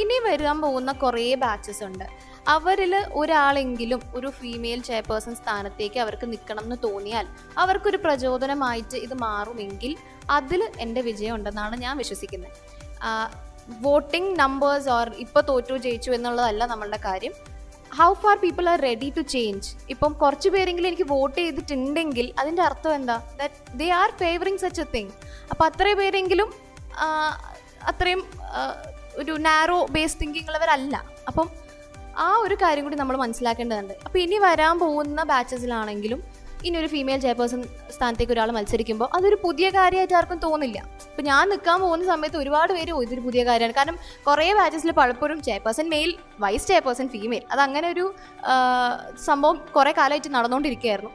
ഇനി 0.00 0.16
വരാൻ 0.24 0.56
പോകുന്ന 0.64 0.90
കുറേ 1.02 1.22
ബാച്ചസ് 1.42 1.82
ഉണ്ട്. 1.86 2.04
അവരിൽ 2.54 2.94
ഒരാളെങ്കിലും 3.20 4.00
ഒരു 4.16 4.28
ഫീമെയിൽ 4.38 4.80
ചെയർപേഴ്സൺ 4.88 5.34
സ്ഥാനത്തേക്ക് 5.40 5.98
അവർക്ക് 6.04 6.26
നിൽക്കണം 6.32 6.64
എന്ന് 6.68 6.78
തോന്നിയാൽ 6.84 7.26
അവർക്കൊരു 7.62 8.00
പ്രചോദനമായിട്ട് 8.04 8.96
ഇത് 9.06 9.14
മാറുമെങ്കിൽ 9.24 9.94
അതിൽ 10.38 10.62
എന്റെ 10.86 11.02
വിജയം 11.08 11.34
ഉണ്ടെന്നാണ് 11.34 11.76
ഞാൻ 11.84 11.96
വിശ്വസിക്കുന്നത്. 12.02 12.52
വോട്ടിംഗ് 13.86 14.32
നമ്പേഴ്സ് 14.42 14.90
ഓർ 14.98 15.08
ഇപ്പോൾ 15.24 15.44
തോറ്റു 15.52 15.78
ജയിച്ചു 15.86 16.10
എന്നുള്ളതല്ല 16.18 16.66
നമ്മളുടെ 16.74 17.00
കാര്യം. 17.08 17.34
How 17.96 18.08
far 18.22 18.36
people 18.44 18.64
are 18.72 18.78
ready 18.88 19.08
to 19.16 19.22
change 19.34 19.68
ഇപ്പം 19.92 20.12
കുറച്ച് 20.22 20.48
പേരെങ്കിലും 20.54 20.88
എനിക്ക് 20.90 21.06
വോട്ട് 21.12 21.36
ചെയ്തിട്ടുണ്ടെങ്കിൽ 21.38 22.26
അതിന്റെ 22.40 22.62
അർത്ഥം 22.68 22.92
എന്താ? 22.98 23.16
That 23.38 23.78
they 23.80 23.88
are 24.00 24.10
favouring 24.22 24.60
such 24.64 24.80
a 24.80 24.86
thing 24.94 25.12
അപ്പം 25.50 25.64
അത്രയും 25.68 25.98
പേരെങ്കിലും 26.02 26.48
അത്രയും 27.90 28.22
ഒരു 29.22 29.32
നാരോ 29.48 29.78
ബേസ് 29.96 30.18
തിങ്കിങ് 30.20 30.48
ഉള്ളവരല്ല. 30.50 30.96
അപ്പം 31.28 31.46
ആ 32.26 32.28
ഒരു 32.44 32.56
കാര്യം 32.62 32.84
കൂടി 32.84 32.96
നമ്മൾ 33.00 33.16
മനസ്സിലാക്കേണ്ടതുണ്ട്. 33.22 33.94
അപ്പോൾ 34.06 34.18
ഇനി 34.18 34.38
വരാൻ 34.46 34.74
പോകുന്ന 34.78 35.22
ബാച്ചസിലാണെങ്കിലും 35.32 36.20
ഇനി 36.66 36.76
ഒരു 36.78 36.86
ഫീമെയിൽ 36.86 37.20
ചെയർപേഴ്സൺ 37.20 37.60
സ്ഥാനത്തേക്ക് 37.96 38.32
ഒരാൾ 38.32 38.50
മത്സരിക്കുമ്പോൾ 38.56 39.08
അതൊരു 39.16 39.36
പുതിയ 39.44 39.70
കാര്യമായിട്ട് 39.70 40.14
ആർക്കും 40.14 40.38
തോന്നില്ല. 40.46 40.78
അപ്പം 41.10 41.24
ഞാൻ 41.24 41.48
നിൽക്കാൻ 41.48 41.80
പോകുന്ന 41.80 42.04
സമയത്ത് 42.04 42.38
ഒരുപാട് 42.38 42.72
പേര് 42.72 42.92
ഇതൊരു 43.06 43.20
പുതിയ 43.20 43.44
കാര്യമാണ്. 43.44 43.74
കാരണം 43.78 43.98
കുറേ 44.26 44.48
ബാച്ചസിൽ 44.58 44.92
പലപ്പോഴും 45.00 45.42
chairperson 45.42 45.88
male 45.94 46.12
vice 46.40 46.68
chairperson 46.68 47.08
female 47.08 47.44
അത് 47.52 47.60
അങ്ങനെ 47.60 47.88
ഒരു 47.94 48.14
സംഭവം 49.28 49.58
കുറേ 49.76 49.92
കാലമായിട്ട് 49.92 50.28
നടന്നുകൊണ്ടിരിക്കുകയായിരുന്നു 50.28 51.14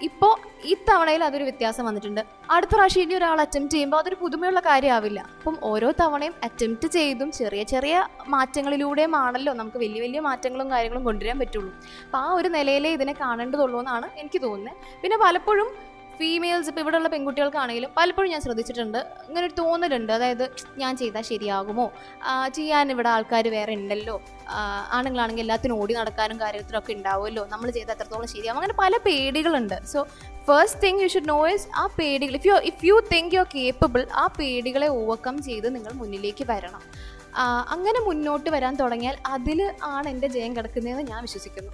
ഇപ്പോൾ 0.00 0.32
ഈ 0.64 0.72
തവണയിൽ 0.88 1.24
അതൊരു 1.24 1.44
വ്യത്യാസം 1.44 1.84
വന്നിട്ടുണ്ട്. 1.84 2.20
അടുത്ത 2.54 2.72
പ്രാവശ്യം 2.74 3.02
ഇനി 3.02 3.14
ഒരാൾ 3.14 3.40
അറ്റംപ്റ്റ് 3.40 3.74
ചെയ്യുമ്പോൾ 3.74 3.96
അതൊരു 3.96 4.16
പുതുമയുള്ള 4.22 4.60
കാര്യമാവില്ല 4.60 5.20
അപ്പം 5.38 5.56
ഓരോ 5.62 5.92
തവണയും 6.00 6.34
അറ്റംപ്റ്റ് 6.46 6.88
ചെയ്തും 6.88 7.32
ചെറിയ 7.32 7.62
ചെറിയ 7.62 8.08
മാറ്റങ്ങളിലൂടെയും 8.34 9.16
ആണല്ലോ 9.16 9.52
നമുക്ക് 9.52 9.78
വലിയ 9.78 10.00
വലിയ 10.00 10.20
മാറ്റങ്ങളും 10.20 10.70
കാര്യങ്ങളും 10.70 11.04
കൊണ്ടുവരാൻ 11.04 11.38
പറ്റുള്ളൂ. 11.38 11.72
അപ്പോൾ 12.04 12.18
ആ 12.18 12.32
ഒരു 12.32 12.48
നിലയിലേ 12.48 12.92
ഇതിനെ 12.92 13.12
കാണേണ്ടതുള്ളൂ 13.12 13.78
എന്നാണ് 13.78 14.08
എനിക്ക് 14.16 14.42
തോന്നുന്നത്. 14.42 14.76
പിന്നെ 15.02 15.18
പലപ്പോഴും 15.24 15.70
ഫീമെയിൽസ് 16.18 16.68
ഇപ്പോൾ 16.70 16.80
ഇവിടെയുള്ള 16.80 17.08
പെൺകുട്ടികൾക്കാണെങ്കിലും 17.08 17.90
പലപ്പോഴും 17.96 18.30
ഞാൻ 18.30 18.40
ശ്രദ്ധിച്ചിട്ടുണ്ട്. 18.46 18.98
ഇങ്ങനെ 19.28 19.44
ഒരു 19.46 19.54
തോന്നലുണ്ട്. 19.60 20.12
അതായത് 20.12 20.44
ഞാൻ 20.82 20.92
ചെയ്താൽ 20.96 21.24
ശരിയാകുമോ? 21.30 21.86
ചെയ്യാൻ 22.58 22.92
ഇവിടെ 22.94 23.08
ആൾക്കാർ 23.08 23.48
വേറെ 23.56 23.74
ഉണ്ടല്ലോ. 23.80 24.16
ആണുങ്ങളാണെങ്കിൽ 24.98 25.44
എല്ലാത്തിനും 25.44 25.76
ഓടി 25.82 25.94
നടക്കാനും 26.00 26.40
കാര്യത്തിലൊക്കെ 26.40 26.92
ഉണ്ടാവുമല്ലോ. 26.98 27.44
നമ്മൾ 27.52 27.70
ചെയ്താൽ 27.70 27.94
എത്രത്തോളം 27.96 28.28
ശരിയാവും? 28.34 28.58
അങ്ങനെ 28.60 28.76
പല 28.82 28.96
പേടികളുണ്ട്. 29.06 29.78
So 29.92 30.02
first 30.48 30.82
thing 30.84 31.00
you 31.02 31.08
should 31.14 31.28
know 31.28 31.40
is 31.48 31.66
ആ 31.76 31.86
പേടികൾ 31.98 32.34
if 32.40 32.46
you 32.46 32.54
if 32.70 32.84
you 32.86 32.96
think 33.14 33.34
you 33.34 33.40
are 33.40 33.48
capable 33.54 34.06
ആ 34.22 34.26
പേടികളെ 34.38 34.88
ഓവർകം 35.00 35.42
ചെയ്ത് 35.42 35.74
നിങ്ങൾ 35.74 35.92
മുന്നിലേക്ക് 36.02 36.46
വരണം. 36.52 36.84
അങ്ങനെ 37.74 38.00
മുന്നോട്ട് 38.06 38.48
വരാൻ 38.50 38.74
തുടങ്ങിയാൽ 38.76 39.16
അതിൽ 39.26 39.60
ആണ് 39.94 40.08
എന്റെ 40.08 40.26
ജയം 40.26 40.56
കിടക്കുന്നതെന്ന് 40.56 41.04
ഞാൻ 41.12 41.20
വിശ്വസിക്കുന്നു. 41.22 41.72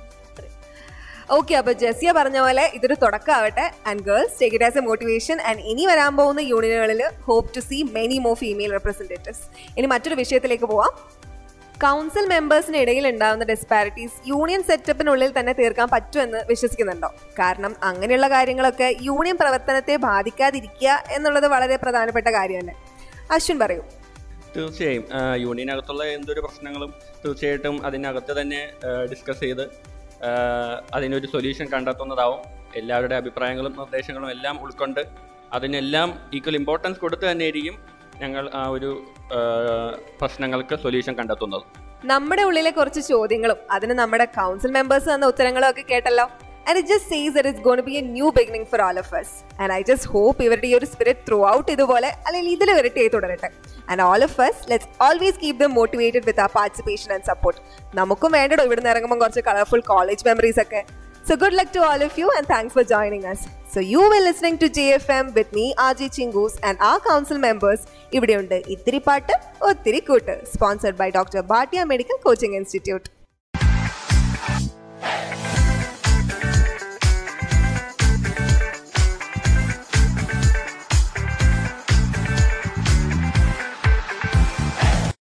ഓക്കെ 1.37 1.55
അപ്പൊ 1.61 1.73
ജെസിയ 1.81 2.11
പറഞ്ഞ 2.19 2.39
പോലെ 2.45 2.63
ഇതൊരു 2.77 2.97
തുടക്കമാവട്ടെ. 3.03 3.65
And 3.89 4.03
girls 4.09 4.37
take 4.41 4.55
it 4.57 4.67
as 4.69 4.79
a 4.81 4.83
motivation 4.89 5.39
and 5.49 5.63
ഇനി 5.71 5.85
വരാൻ 5.91 6.13
പോകുന്ന 6.19 6.41
യൂണിയനുകളിൽ 6.53 7.01
hope 7.27 7.49
to 7.57 7.61
see 7.69 7.79
many 7.97 8.19
more 8.27 8.35
female 8.43 8.71
representatives 8.77 9.45
ഇനി 9.79 9.89
മറ്റൊരു 9.95 10.17
വിഷയത്തിലേക്ക് 10.21 10.69
പോവാം. 10.73 10.93
കൗൺസിൽ 11.85 12.25
മെമ്പേഴ്സിന് 12.33 12.79
ഇടയിൽ 12.85 13.05
ഉണ്ടാകുന്ന 13.11 13.45
ഡിസ്പാരിറ്റീസ് 13.51 14.17
യൂണിയൻ 14.31 14.63
സെറ്റപ്പിനുള്ളിൽ 14.71 15.31
തന്നെ 15.37 15.53
തീർക്കാൻ 15.61 15.89
പറ്റുമെന്ന് 15.95 16.41
വിശ്വസിക്കുന്നുണ്ടോ? 16.53 17.11
കാരണം 17.41 17.75
അങ്ങനെയുള്ള 17.91 18.29
കാര്യങ്ങളൊക്കെ 18.35 18.89
യൂണിയൻ 19.09 19.37
പ്രവർത്തനത്തെ 19.43 19.97
ബാധിക്കാതിരിക്കുക 20.09 20.97
എന്നുള്ളത് 21.17 21.49
വളരെ 21.55 21.79
പ്രധാനപ്പെട്ട 21.85 22.29
കാര്യമല്ലേ 22.39 22.75
അശ്വിൻ 23.37 23.59
പറയൂ. 23.65 23.85
തീർച്ചയായും 24.57 25.05
യൂണിയനകത്തുള്ള 25.45 26.03
എന്തൊരു 26.17 26.41
പ്രശ്നങ്ങളും 26.47 26.91
തീർച്ചയായിട്ടും 27.23 27.77
അതിനകത്ത് 27.87 28.33
തന്നെ 28.41 28.61
ഡിസ്കസ് 29.13 29.43
ചെയ്ത് 29.47 29.65
അതിനൊരു 30.95 31.27
സൊല്യൂഷൻ 31.35 31.67
കണ്ടെത്തുന്നതാവും. 31.75 32.41
എല്ലാവരുടെ 32.77 33.15
അഭിപ്രായങ്ങളും 33.15 33.75
നിർദ്ദേശങ്ങളും 33.79 34.31
എല്ലാം 34.31 34.57
ഉൾക്കൊണ്ട് 34.65 35.03
അതിനെല്ലാം 35.53 36.09
ഈക്വൽ 36.35 36.57
ഇമ്പോർട്ടൻസ് 36.57 37.01
കൊടുത്ത് 37.05 37.25
തന്നെയായിരിക്കും 37.31 37.77
ഞങ്ങൾ 38.23 38.45
ആ 38.61 38.63
ഒരു 38.77 38.91
പ്രശ്നങ്ങൾക്ക് 40.21 40.75
സൊല്യൂഷൻ 40.85 41.15
കണ്ടെത്തുന്നത്. 41.19 41.65
നമ്മുടെ 42.05 42.43
ഉള്ളിലെ 42.49 42.71
കുറച്ച് 42.71 43.01
ചോദ്യങ്ങളും 43.01 43.59
അതിന് 43.71 43.95
നമ്മുടെ 44.03 44.27
കൗൺസിൽ 44.39 44.71
മെമ്പേഴ്സ് 44.79 45.09
തന്ന 45.15 45.27
ഉത്തരങ്ങളും 45.27 45.69
ഒക്കെ 45.71 45.85
കേട്ടല്ലോ? 45.93 46.27
And 46.69 46.79
it 46.81 46.91
just 46.93 47.11
says 47.15 47.33
that 47.37 47.49
it's 47.51 47.65
gonna 47.67 47.81
be 47.89 47.95
a 48.01 48.03
new 48.17 48.29
beginning 48.39 48.69
for 48.73 48.81
all 48.87 48.99
of 49.03 49.15
us 49.21 49.35
and 49.61 49.71
I 49.79 49.81
just 49.91 50.11
hope 50.15 50.45
ഇവരുടെ 50.47 50.69
ഈ 50.71 50.75
ഒരു 50.79 50.89
സ്പിരിറ്റ് 50.93 51.25
ത്രൂ 51.29 51.39
ഔട്ട് 51.55 51.69
ഇതുപോലെ 51.77 52.11
അല്ലെങ്കിൽ 52.27 52.51
ഇതിൽ 52.57 52.71
വരട്ടെ 52.79 53.09
തുടരട്ടെ. 53.17 53.51
And 53.91 54.03
all 54.11 54.23
of 54.29 54.41
us 54.49 54.63
let's 54.71 54.89
always 55.09 55.39
keep 55.43 55.61
them 55.65 55.75
motivated 55.81 56.25
with 56.31 56.45
ആ 56.47 56.49
participation 56.59 57.11
and 57.17 57.29
support 57.33 57.61
നമുക്കും 58.01 58.33
വേണ്ടടോ 58.39 58.65
നിന്ന് 58.73 58.91
ഇറങ്ങുമ്പോൾ 58.95 59.21
കുറച്ച് 59.25 59.45
കളർഫുൾ 59.51 59.83
കോളേജ് 59.93 60.25
മെമ്മറീസ് 60.31 60.63
ഒക്കെ. 60.67 60.83
So 61.29 61.35
good 61.41 61.55
luck 61.57 61.71
to 61.75 61.81
all 61.87 62.03
of 62.07 62.15
you 62.21 62.29
and 62.35 62.45
thanks 62.53 62.73
for 62.77 62.83
joining 62.93 63.25
us. 63.31 63.41
So 63.73 63.79
you 63.91 64.03
were 64.11 64.21
listening 64.27 64.57
to 64.63 64.67
JFM 64.77 65.27
with 65.39 65.51
me, 65.57 65.65
RJ 65.89 66.07
Chingus 66.17 66.55
and 66.69 66.77
our 66.89 67.01
council 67.09 67.39
members. 67.47 67.81
ഇവിടെയുണ്ട് 68.17 68.57
ഇത്തിരി 68.75 69.01
പാട്ട് 69.09 69.35
ഒത്തിരി 69.69 70.01
കൂട്ട്. 70.09 70.37
Sponsored 70.53 70.99
by 71.03 71.09
doctor 71.19 71.41
Bhatia 71.53 71.83
medical 71.93 72.19
coaching 72.27 72.57
institute 72.61 73.09